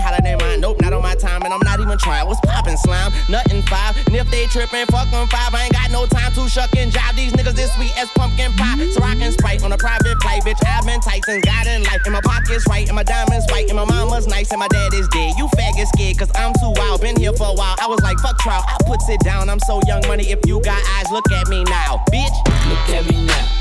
[0.00, 0.60] hotter than mine.
[0.60, 1.42] Nope, not on my time.
[1.42, 2.26] And I'm not even trying.
[2.26, 3.12] What's poppin' slime?
[3.28, 3.96] Nothing five.
[4.06, 5.54] And if they trippin', fuck five.
[5.54, 7.16] I ain't got no time to shuck and jive.
[7.16, 8.90] These niggas this sweet as pumpkin pie.
[8.90, 10.58] So I can sprite on a private flight, bitch.
[10.66, 12.00] I've been tight since God in life.
[12.04, 14.94] And my pockets right, and my diamonds white, and my mama's nice, and my dad
[14.94, 15.34] is dead.
[15.36, 17.00] You faggot scared, cause I'm too wild.
[17.00, 17.76] Been here for a while.
[17.80, 18.64] I was like, fuck trial.
[18.66, 19.48] I puts it down.
[19.48, 20.30] I'm so young money.
[20.30, 22.36] If you got eyes, look at me now, bitch.
[22.68, 23.60] Look at me now.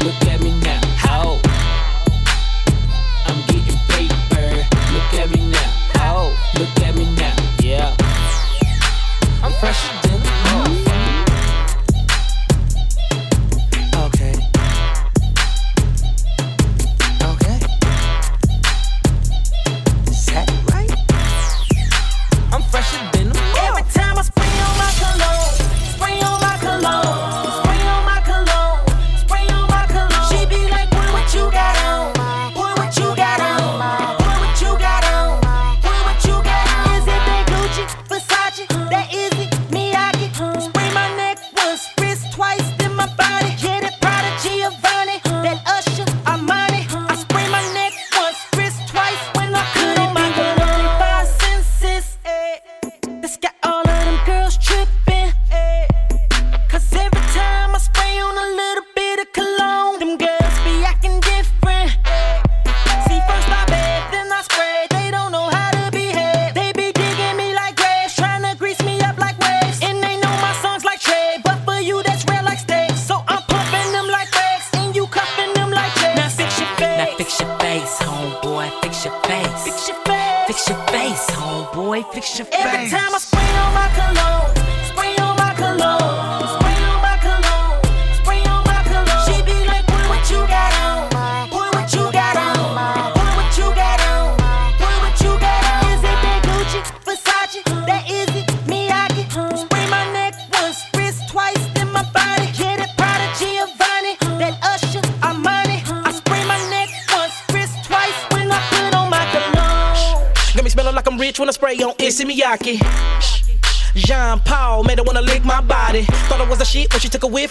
[0.00, 0.80] Look at me now.
[1.08, 1.40] Oh.
[3.26, 4.66] I'm getting paper.
[4.92, 5.49] Look at me now.
[6.60, 7.34] Look at me now.
[7.62, 7.96] Yeah.
[9.42, 10.09] I'm fresher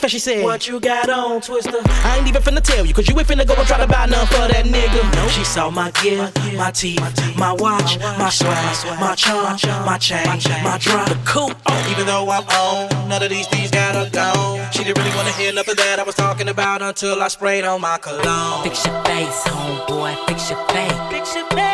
[0.09, 1.79] when she took a whiff and she said, What you got on, Twister?
[1.85, 4.05] I ain't even finna tell you, cause you ain't finna go and try to buy
[4.05, 5.15] none for that nigga.
[5.15, 6.99] No, she saw my gear, my teeth,
[7.37, 10.25] my watch, my swag, my charm, my chain,
[10.63, 11.09] my drop.
[11.09, 11.57] The coupe,
[11.91, 14.71] even though I'm on, none of these things got her gone.
[14.71, 17.81] She didn't really wanna hear nothing that I was talking about until I sprayed on
[17.81, 18.63] my cologne.
[18.63, 20.89] Fix your face, homeboy, fix your face.
[21.09, 21.68] Fix your face,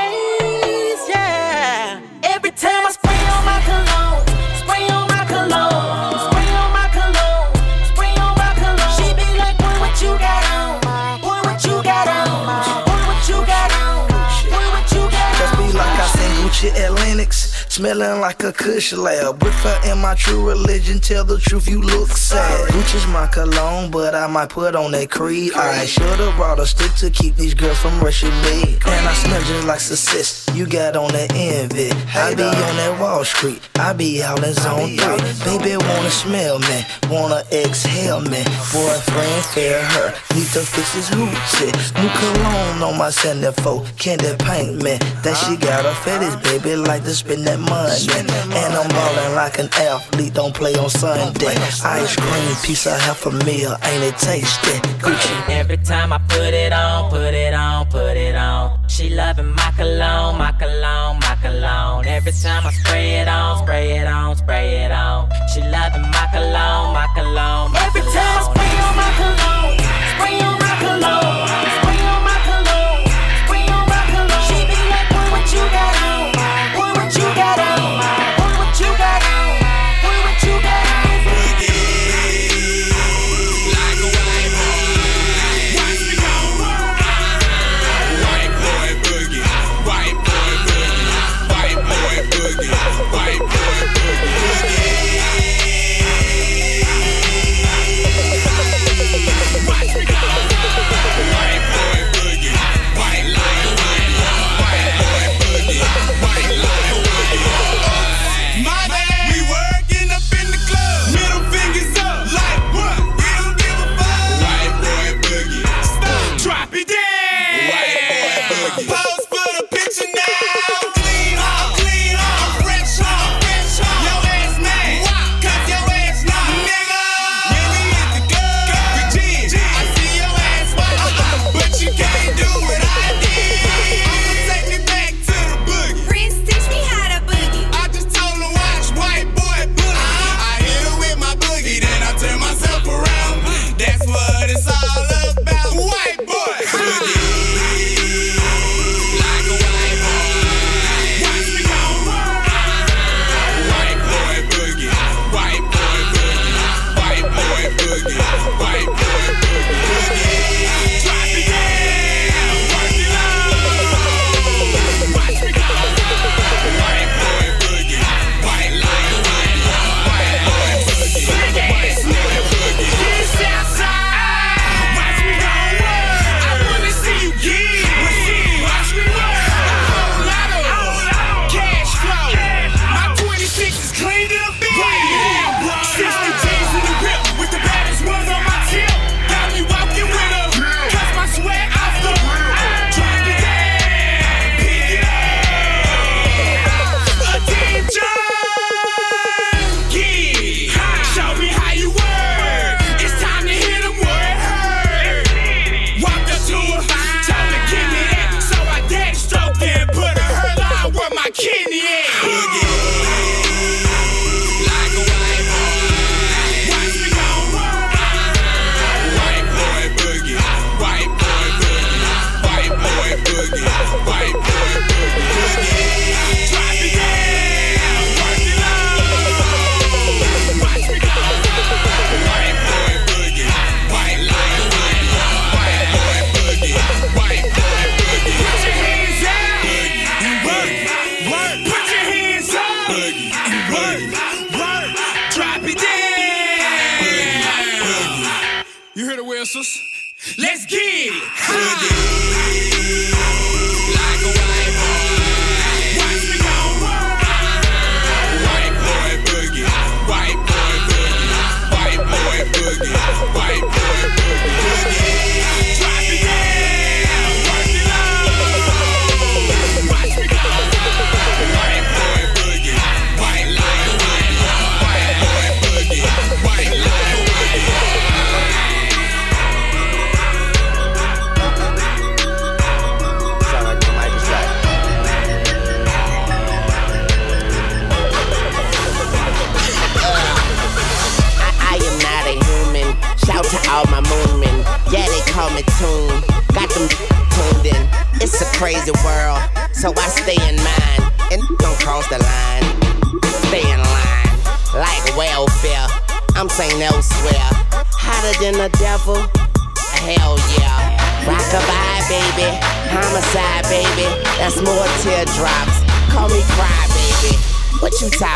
[17.76, 19.43] Smelling like a kush lab.
[19.43, 22.69] With her in my true religion, tell the truth, you look sad.
[22.69, 25.51] Gucci's my cologne, but I might put on that creed.
[25.55, 28.78] I should've brought a stick to keep these girls from rushing me.
[28.86, 30.47] And I smell just like success.
[30.55, 31.91] You got on that envy.
[32.15, 33.59] I be on that Wall Street.
[33.78, 35.57] I be out in zone three.
[35.59, 38.41] Baby wanna smell me, wanna exhale me.
[38.71, 40.15] Boyfriend, fair her.
[40.34, 41.76] Need to fix his hoochie.
[42.01, 43.84] New cologne on my 74.
[43.99, 44.95] Candy paint me.
[45.23, 46.78] That she got a fetish, baby.
[46.78, 48.07] Like to spend that money.
[48.55, 50.34] And I'm ballin' like an athlete.
[50.34, 51.55] Don't play on Sunday.
[51.84, 53.76] Ice cream, piece of half a meal.
[53.84, 54.80] Ain't it tasty?
[54.99, 55.49] Gucci.
[55.49, 58.80] Every time I put it on, put it on, put it on.
[58.88, 62.05] She loving my cologne, my cologne, my cologne.
[62.05, 65.30] Every time I spray it on, spray it on, spray it on.
[65.53, 67.76] She loving my cologne, my cologne.
[67.76, 69.80] Every time I spray on my cologne,
[70.16, 71.84] spray on my cologne,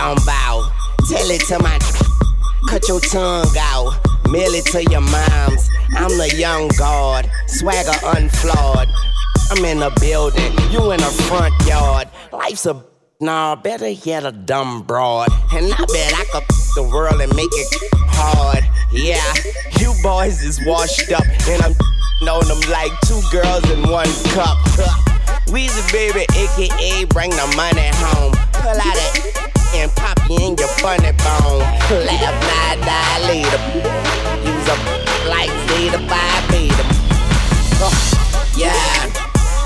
[0.10, 0.72] talking about?
[1.08, 1.78] Tell it to my.
[2.70, 4.00] Cut your tongue out.
[4.30, 5.70] Mail it to your moms.
[5.96, 7.30] I'm the young guard.
[7.48, 8.88] Swagger unflawed.
[9.52, 10.54] I'm in the building.
[10.72, 12.10] You in the front yard.
[12.32, 12.84] Life's a.
[13.22, 15.30] Nah, better yet a dumb broad.
[15.54, 16.44] And I bet I could
[16.76, 17.68] the world and make it
[18.08, 18.64] hard.
[18.92, 19.34] Yeah,
[19.80, 21.74] you boys is washed up, and I'm
[22.28, 24.58] on them like two girls in one cup.
[25.48, 28.34] Weezy baby, aka bring the money home.
[28.54, 31.62] Pull out it and pop in your funny bone.
[32.06, 33.60] Laugh, die, die later.
[34.44, 34.76] Use a
[35.30, 36.84] like Zeta Phi Beta.
[37.82, 37.94] Oh,
[38.58, 39.10] yeah,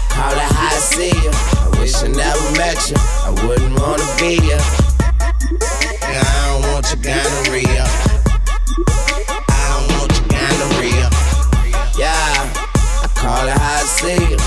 [0.10, 1.32] call it how I see you.
[1.32, 2.98] I wish I never met you.
[2.98, 4.60] I wouldn't wanna be you.
[6.04, 7.86] I don't want your gonorrhea.
[9.50, 11.10] I don't want your gonorrhea.
[11.98, 12.52] Yeah,
[13.04, 14.38] I call it how I see you.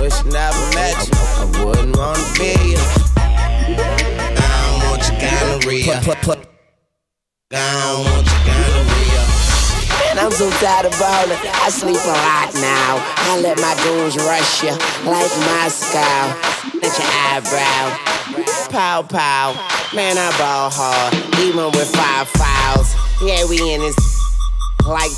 [0.00, 1.14] Wish I never met you.
[1.14, 2.53] I wouldn't wanna be
[5.84, 6.14] gonorrhea.
[6.14, 6.48] Put, put, put.
[7.52, 9.22] I don't want your gonorrhea.
[10.00, 11.38] Man, I'm so tired of ballin'.
[11.62, 12.98] I sleep a lot now.
[13.28, 14.74] I let my goons rush you
[15.04, 16.34] like Moscow.
[16.80, 17.84] At your eyebrow.
[18.70, 19.54] Pow pow.
[19.94, 21.14] Man, I ball hard.
[21.40, 22.94] Even with five fouls.
[23.22, 23.96] Yeah, we in this
[24.86, 25.12] like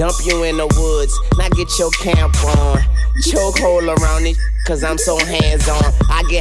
[0.00, 1.12] dump you in the woods.
[1.36, 2.80] Now get your camp on.
[3.20, 4.32] Choke hole around it,
[4.64, 5.92] cause I'm so hands on.
[6.08, 6.40] I get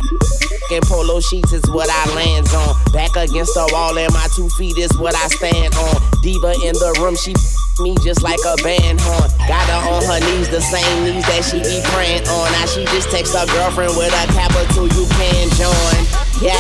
[0.72, 2.72] in polo sheets is what I lands on.
[2.96, 6.00] Back against the wall and my two feet is what I stand on.
[6.24, 7.36] Diva in the room, she
[7.84, 9.28] me just like a band horn.
[9.44, 12.48] Got her on her knees, the same knees that she be praying on.
[12.56, 16.00] Now she just text her girlfriend with a capital, you can join.
[16.40, 16.56] Yeah,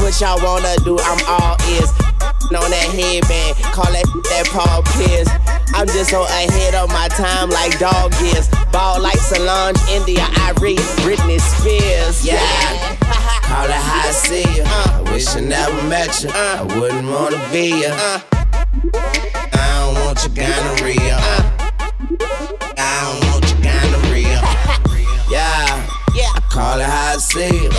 [0.00, 1.92] what y'all wanna do, I'm all ears.
[2.50, 5.28] On that headband, call that that Paul Pierce.
[5.74, 8.48] I'm just so ahead of my time like dog is.
[8.72, 12.24] Ball like Solange, India, Irie, Britney Spears.
[12.24, 12.38] Yeah.
[13.42, 14.62] Call it how I see you.
[14.64, 16.30] I wish I never met you.
[16.30, 16.58] Uh.
[16.60, 17.88] I wouldn't wanna be you.
[17.88, 18.20] Uh.
[19.52, 21.16] I don't want your gonorrhea.
[22.76, 24.40] I don't want your gonorrhea.
[25.30, 25.86] Yeah.
[26.12, 26.32] Yeah.
[26.34, 27.70] I call it how I see you.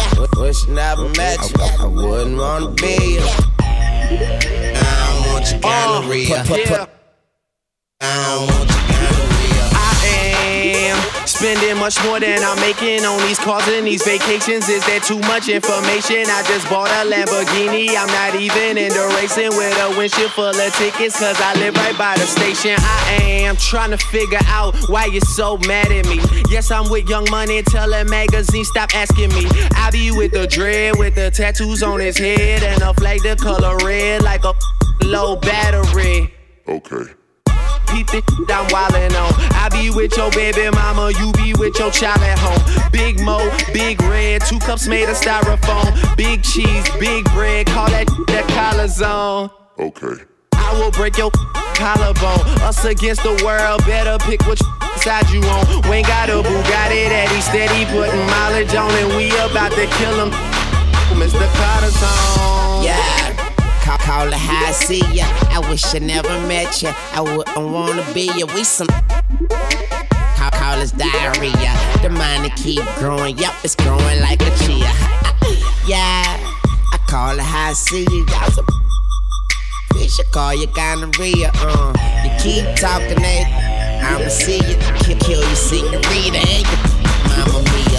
[0.42, 1.62] Wish I never met you.
[1.62, 3.28] I wouldn't wanna be you.
[3.60, 6.02] I don't want your uh.
[6.02, 6.44] gonorrhea.
[6.48, 6.86] yeah.
[8.02, 9.32] I don't want your.
[9.78, 14.68] I am spending much more than I'm making on these cars and these vacations.
[14.70, 16.26] Is there too much information?
[16.26, 17.90] I just bought a Lamborghini.
[17.94, 21.98] I'm not even into racing with a windshield full of tickets, cause I live right
[21.98, 22.76] by the station.
[22.80, 26.20] I am trying to figure out why you're so mad at me.
[26.50, 29.46] Yes, I'm with Young Money, tell a magazine, stop asking me.
[29.76, 33.36] I be with the dread, with the tattoos on his head, and a flag the
[33.36, 34.54] color red like a
[35.04, 36.34] low battery.
[36.68, 37.21] Okay.
[37.92, 39.34] Peep the I'm wildin' on.
[39.56, 42.62] I be with your baby mama, you be with your child at home.
[42.92, 43.40] Big Mo,
[43.74, 45.92] big red, two cups made of styrofoam.
[46.16, 49.50] Big cheese, big bread, call that that collar zone.
[49.80, 50.24] Okay.
[50.54, 51.32] I will break your
[51.76, 52.40] collarbone.
[52.62, 54.62] Us against the world, better pick which
[54.98, 55.90] side you on.
[55.90, 60.16] Wayne got a Bugatti that he steady putting mileage on, and we about to kill
[60.16, 60.32] him.
[61.20, 61.48] Mr.
[61.60, 62.84] Carter's on.
[62.84, 63.41] Yeah.
[63.92, 65.26] Call, call it how I see ya.
[65.52, 66.94] I wish I never met ya.
[67.12, 68.46] I wouldn't wanna be ya.
[68.56, 68.88] We some.
[70.38, 71.76] Call, call this diarrhea.
[72.02, 73.38] The mind keep growing.
[73.38, 74.88] Yup, it's growing like a chia.
[75.86, 76.24] yeah.
[76.94, 78.24] I call it how I see ya.
[78.32, 78.66] Y'all some.
[79.96, 81.52] We should call you gonorrhea.
[81.56, 81.92] Uh,
[82.24, 84.08] you keep talking that.
[84.08, 84.78] I'ma see you.
[85.04, 87.91] Kill, kill your senorita and your mama.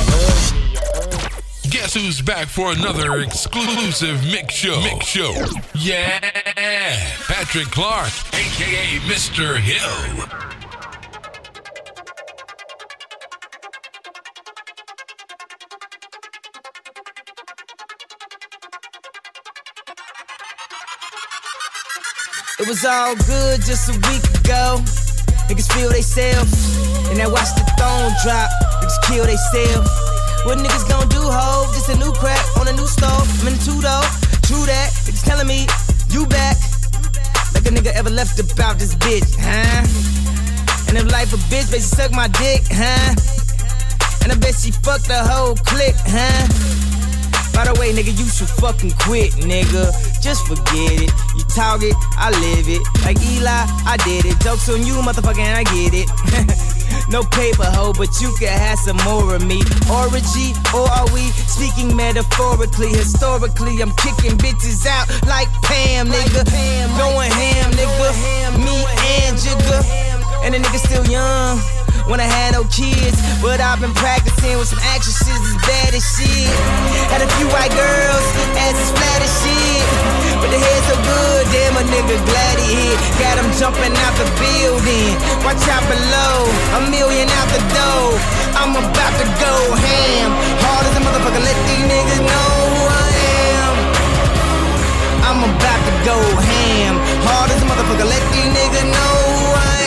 [1.82, 4.80] Guess who's back for another exclusive mix show?
[4.82, 5.34] Mix show.
[5.74, 6.20] Yeah,
[7.26, 9.56] Patrick Clark, aka Mr.
[9.56, 10.28] Hill.
[22.60, 24.78] It was all good just a week ago.
[25.50, 26.46] Niggas feel they self,
[27.10, 28.48] and then watch the throne drop.
[28.80, 30.01] Niggas kill they self.
[30.44, 31.70] What niggas gon' do, ho?
[31.72, 33.28] Just a new crack on a new stove.
[33.40, 34.02] I'm in two though.
[34.42, 34.90] True that.
[35.06, 35.66] Niggas telling me
[36.10, 36.58] you back.
[37.54, 39.86] Like a nigga ever left about this bitch, huh?
[40.88, 43.14] And if life a bitch, basically suck my dick, huh?
[44.24, 46.46] And I bet she fucked the whole clique, huh?
[47.54, 49.94] By the way, nigga, you should fucking quit, nigga.
[50.22, 51.12] Just forget it.
[51.38, 52.82] You talk it, I live it.
[53.04, 54.40] Like Eli, I did it.
[54.40, 56.58] Jokes on you, motherfucker, and I get it.
[57.12, 59.60] No paper hoe, but you can have some more of me.
[59.92, 62.88] Orgy, or are we speaking metaphorically?
[62.88, 66.40] Historically, I'm kicking bitches out like Pam, nigga.
[66.96, 68.08] Going ham, nigga.
[68.64, 68.80] Me
[69.28, 69.84] and Jigga.
[70.40, 71.60] And the nigga still young
[72.08, 73.20] when I had no kids.
[73.42, 76.48] But I've been practicing with some actresses as bad as shit.
[77.12, 78.24] Had a few white girls,
[78.56, 80.21] as flat as shit.
[80.42, 82.98] But the head so good, damn a nigga glad he hit.
[83.22, 85.14] Got him jumping out the building.
[85.46, 86.50] Watch out below,
[86.82, 88.18] a million out the door.
[88.58, 90.34] I'm about to go ham.
[90.58, 93.06] Hard as a motherfucker, let these niggas know who I
[93.54, 93.74] am.
[95.30, 96.98] I'm about to go ham.
[97.22, 99.78] Hard as a motherfucker, let these niggas know who I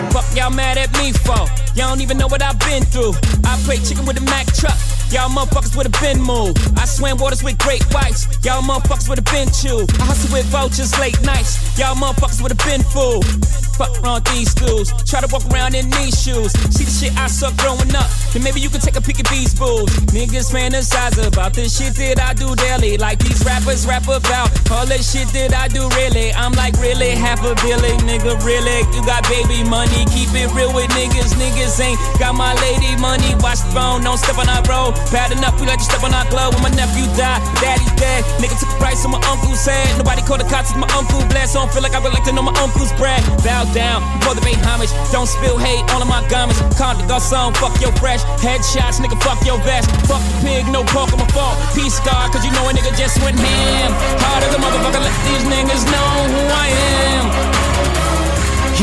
[0.00, 0.08] am.
[0.16, 1.44] Fuck y'all mad at me for?
[1.76, 3.12] Y'all don't even know what I've been through.
[3.44, 4.80] I play chicken with a Mack truck.
[5.10, 6.58] Y'all motherfuckers with a been moved.
[6.76, 8.26] I swam waters with great whites.
[8.44, 9.90] Y'all motherfuckers with a been chewed.
[10.00, 11.78] I hustle with vultures late nights.
[11.78, 13.63] Y'all motherfuckers with a been fooled.
[13.74, 14.94] Fuck around these schools.
[15.02, 16.52] Try to walk around in these shoes.
[16.70, 18.06] See the shit I suck growing up.
[18.30, 19.90] Then maybe you can take a peek at these fools.
[20.14, 22.96] Niggas fantasize about the shit that I do daily.
[22.98, 26.30] Like these rappers rap about all the shit that I do really.
[26.34, 28.38] I'm like really half a billion, nigga.
[28.46, 30.06] Really, you got baby money.
[30.14, 31.34] Keep it real with niggas.
[31.34, 33.34] Niggas ain't got my lady money.
[33.42, 34.94] Watch the phone, don't step on our road.
[35.10, 36.54] Bad enough, we let you step on our glove.
[36.54, 38.22] When my nephew died, daddy's dead.
[38.38, 39.98] Nigga took a price on my uncle's head.
[39.98, 41.54] Nobody called the cops, my uncle blessed.
[41.54, 43.22] So I don't feel like I would like to know my uncle's bread.
[43.64, 44.92] Bow down before the pay homage.
[45.12, 46.60] Don't spill hate of my garments.
[46.76, 48.20] Comme des Garçons, fuck your fresh.
[48.44, 49.88] Headshots, nigga, fuck your vest.
[50.04, 51.56] Fuck the pig, no pork on my fault.
[51.74, 53.90] Peace God, cause you know a nigga just went ham.
[54.20, 56.68] Hard as a motherfucker, let these niggas know who I
[57.08, 57.24] am.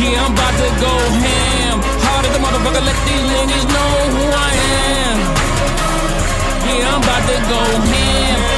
[0.02, 1.78] Yeah, I'm about to go ham.
[2.02, 4.52] Hard as a motherfucker, let these niggas know who I
[5.06, 5.18] am.
[6.66, 8.51] Yeah, I'm about to go ham.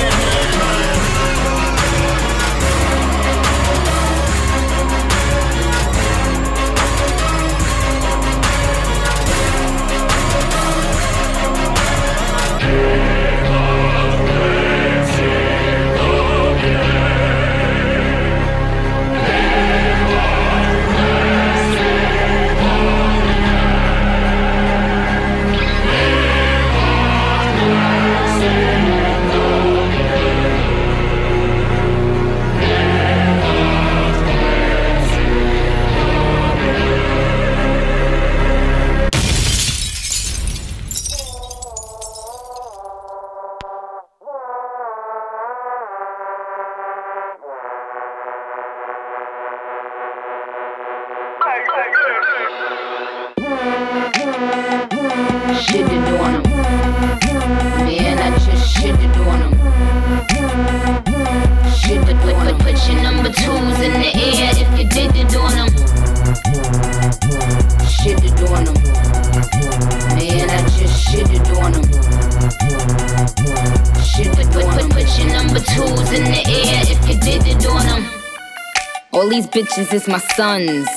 [79.54, 80.88] Bitches is my sons.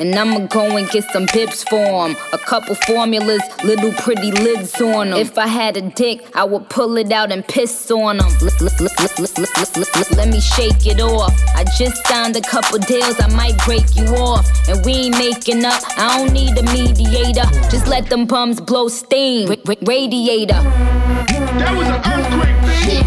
[0.00, 2.16] And I'ma go and get some bibs for 'em.
[2.32, 5.18] A couple formulas, little pretty lids on 'em.
[5.18, 8.26] If I had a dick, I would pull it out and piss on 'em.
[8.40, 11.32] Let me shake it off.
[11.54, 14.46] I just signed a couple deals, I might break you off.
[14.68, 17.46] And we ain't making up, I don't need a mediator.
[17.70, 19.48] Just let them bums blow steam.
[19.48, 20.60] Ra- ra- radiator.
[21.60, 23.04] That was an earthquake, bitch.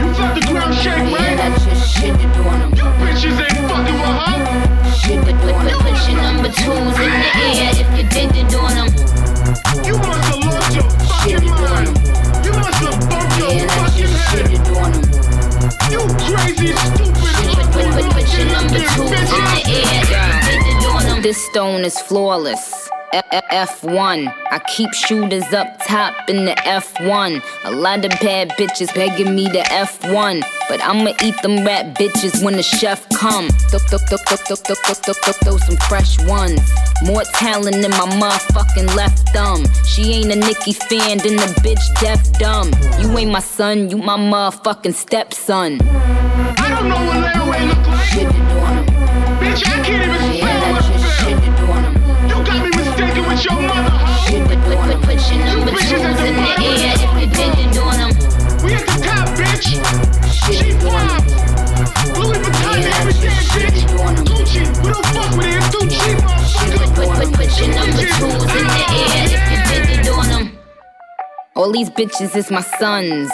[0.00, 1.36] You felt the ground shake, right?
[1.36, 2.69] Man, I just shitted on 'em.
[2.69, 2.69] You
[5.16, 8.88] number twos in the air if you didn't them.
[9.84, 11.88] You must have lost your fucking mind.
[12.44, 14.50] You must have bumped your fucking head.
[15.90, 17.20] You crazy, stupid.
[21.22, 22.90] This stone is flawless.
[23.12, 24.32] F1.
[24.50, 27.42] I keep shooters up top in the F1.
[27.64, 30.42] A lot of bad bitches begging me to F1.
[30.68, 33.48] But I'ma eat them rat bitches when the chef come.
[33.70, 36.60] Throw some fresh ones.
[37.04, 39.64] More talent in my motherfucking left thumb.
[39.86, 42.70] She ain't a Nicki fan, then the bitch deaf dumb.
[43.00, 45.80] You ain't my son, you my motherfucking stepson.
[45.82, 48.00] I don't know what Larry look like.
[49.40, 50.32] Bitch, I can't even.
[50.32, 50.39] see.
[55.90, 58.10] Your number twos in the air if you did it on 'em.
[58.64, 59.68] We at the top, bitch.
[60.32, 61.22] She pop.
[62.18, 63.80] Louis Vuitton and everything, bitch.
[64.28, 65.56] Gucci, we don't fuck with it.
[65.56, 66.94] It's too cheap, motherfucker.
[66.94, 70.58] Put, put, put your number twos in the air if you did it on 'em.
[71.56, 73.30] All these bitches is my sons.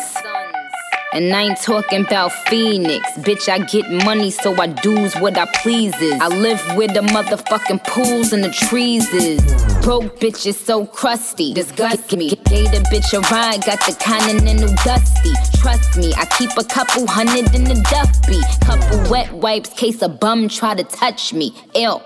[1.17, 3.11] And I ain't talking about Phoenix.
[3.21, 6.13] Bitch, I get money, so I do's what I pleases.
[6.21, 9.41] I live where the motherfucking pools and the trees is.
[9.83, 11.55] Broke bitch is so crusty.
[11.55, 12.37] Disgust me.
[12.45, 15.33] Gave the bitch a ride, got the continental dusty.
[15.59, 18.43] Trust me, I keep a couple hundred in the duffy.
[18.63, 21.55] Couple wet wipes, case a bum try to touch me.
[21.73, 22.03] Ill.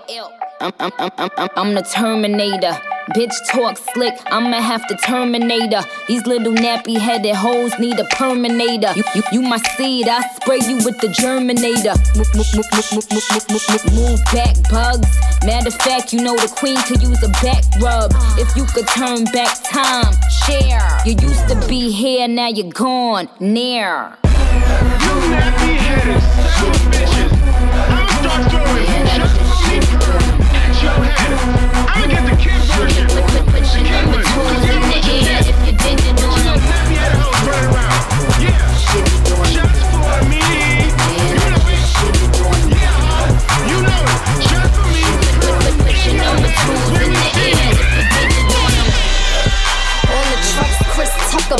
[0.61, 2.77] I'm, I'm, I'm, I'm, the Terminator.
[3.15, 5.83] Bitch talk slick, I'ma have to terminate her.
[6.07, 8.93] These little nappy headed hoes need a perminator.
[8.95, 11.97] You, you, you my seed, I spray you with the germinator.
[13.95, 15.09] Move back, bugs.
[15.43, 18.11] Matter of fact, you know the queen could use a back rub.
[18.37, 20.13] If you could turn back time,
[20.45, 20.99] Cher.
[21.03, 24.15] You used to be here, now you're gone, near.
[24.23, 27.20] You nappy headed son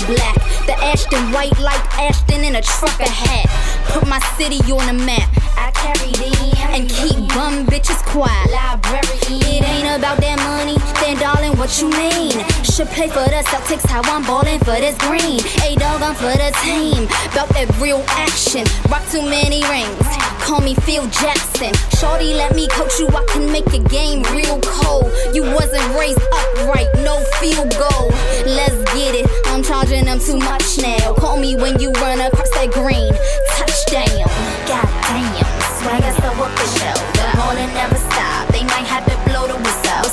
[0.07, 0.35] Black,
[0.65, 3.47] the Ashton white like Ashton in a trucker hat.
[3.91, 5.29] Put my city on the map.
[5.57, 8.51] I carry these and keep bum bitches quiet.
[8.51, 9.11] Library.
[9.51, 12.39] It ain't about that money, then darling, what you mean?
[12.63, 15.41] Should play for the Celtics, how I'm ballin' for this green.
[15.67, 17.05] A dog, I'm for the team.
[17.31, 20.30] About that real action, rock too many rings.
[20.41, 21.73] Call me Phil Jackson.
[21.97, 25.11] Shorty, let me coach you, I can make a game real cold.
[25.33, 28.09] You wasn't raised upright, no field goal.
[28.45, 31.13] Let's get it, I'm charging them too much now.
[31.13, 33.13] Call me when you run across that green.
[33.55, 34.27] Touchdown.
[34.67, 36.97] God damn swagger so official.
[37.17, 38.47] The morning never stop.
[38.49, 40.05] They might have to blow the whistle.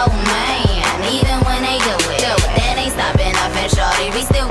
[0.00, 2.20] Oh man, even when they do it.
[2.56, 4.10] Then they stopping and shorty.
[4.16, 4.47] We still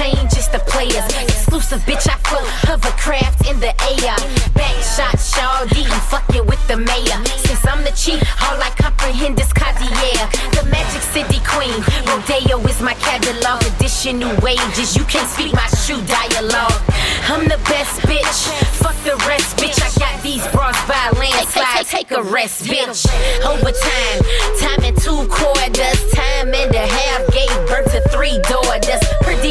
[0.00, 1.04] change, only change the players.
[1.28, 4.16] Exclusive bitch, I float hovercraft in the air.
[4.54, 7.20] Back shot, shawty, I'm fucking with the mayor.
[7.44, 10.24] Since I'm the chief, all I comprehend is Cartier.
[10.56, 11.76] The Magic City Queen,
[12.08, 13.62] Rodeo is my catalog.
[13.76, 16.80] Additional wages, you can't speak my shoe dialogue.
[17.28, 18.40] I'm the best bitch,
[18.80, 19.78] fuck the rest, bitch.
[19.82, 21.86] I got these bras by landslide.
[21.86, 23.06] Take a rest, bitch.
[23.44, 24.18] Overtime,
[24.58, 28.69] time and two quarters, time and a half gave birth to three daughters.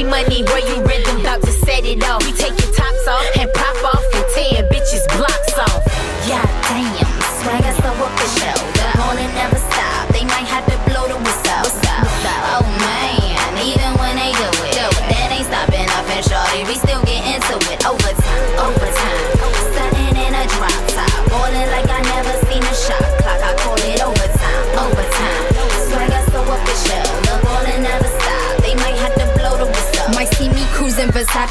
[0.03, 2.25] Money, where you rhythm about to set it off.
[2.25, 3.68] We take your tops off and pop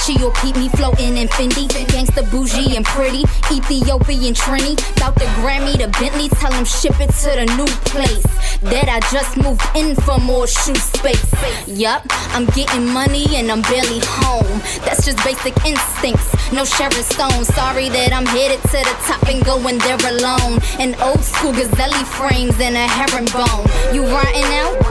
[0.08, 1.68] Versace keep me floating in Fendi.
[1.88, 4.76] Gangsta bougie and pretty, Ethiopian Trini.
[4.98, 8.24] Bout the Grammy to Bentley, tell them ship it to the new place.
[8.62, 11.32] That I just moved in for more shoe space.
[11.66, 14.60] Yup, I'm getting money and I'm barely home.
[14.84, 17.44] That's just basic instincts, no Sharon Stone.
[17.44, 20.58] Sorry that I'm headed to the top and going there alone.
[20.78, 23.66] An old school gazelle frames and a herringbone.
[23.94, 24.88] You riding out?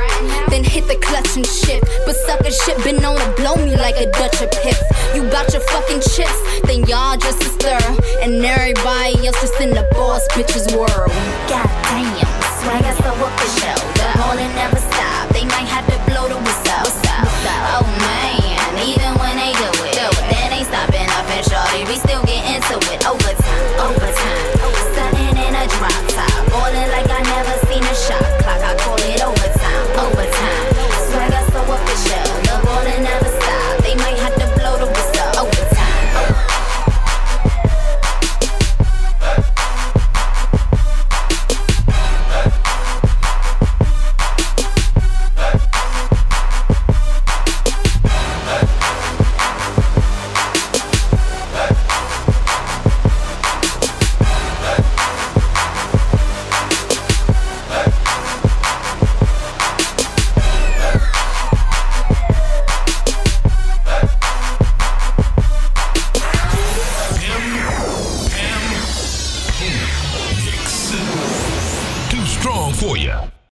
[0.50, 1.86] Then hit the clutch and shift.
[2.06, 4.80] But sucker shit been known to blow me like a Dutch piff.
[5.16, 7.80] You got your fucking chips, then y'all just a stir.
[8.22, 11.12] And everybody else just in the boss bitch's world.
[11.50, 12.28] God damn,
[12.62, 13.78] swagger so official.
[13.98, 16.92] The ballin' never stop, they might have to blow the whistle.
[17.80, 19.96] Oh man, even when they do it,
[20.30, 23.06] then they stopping off and shorty, we still get into it.
[23.06, 24.17] Overtime, overtime.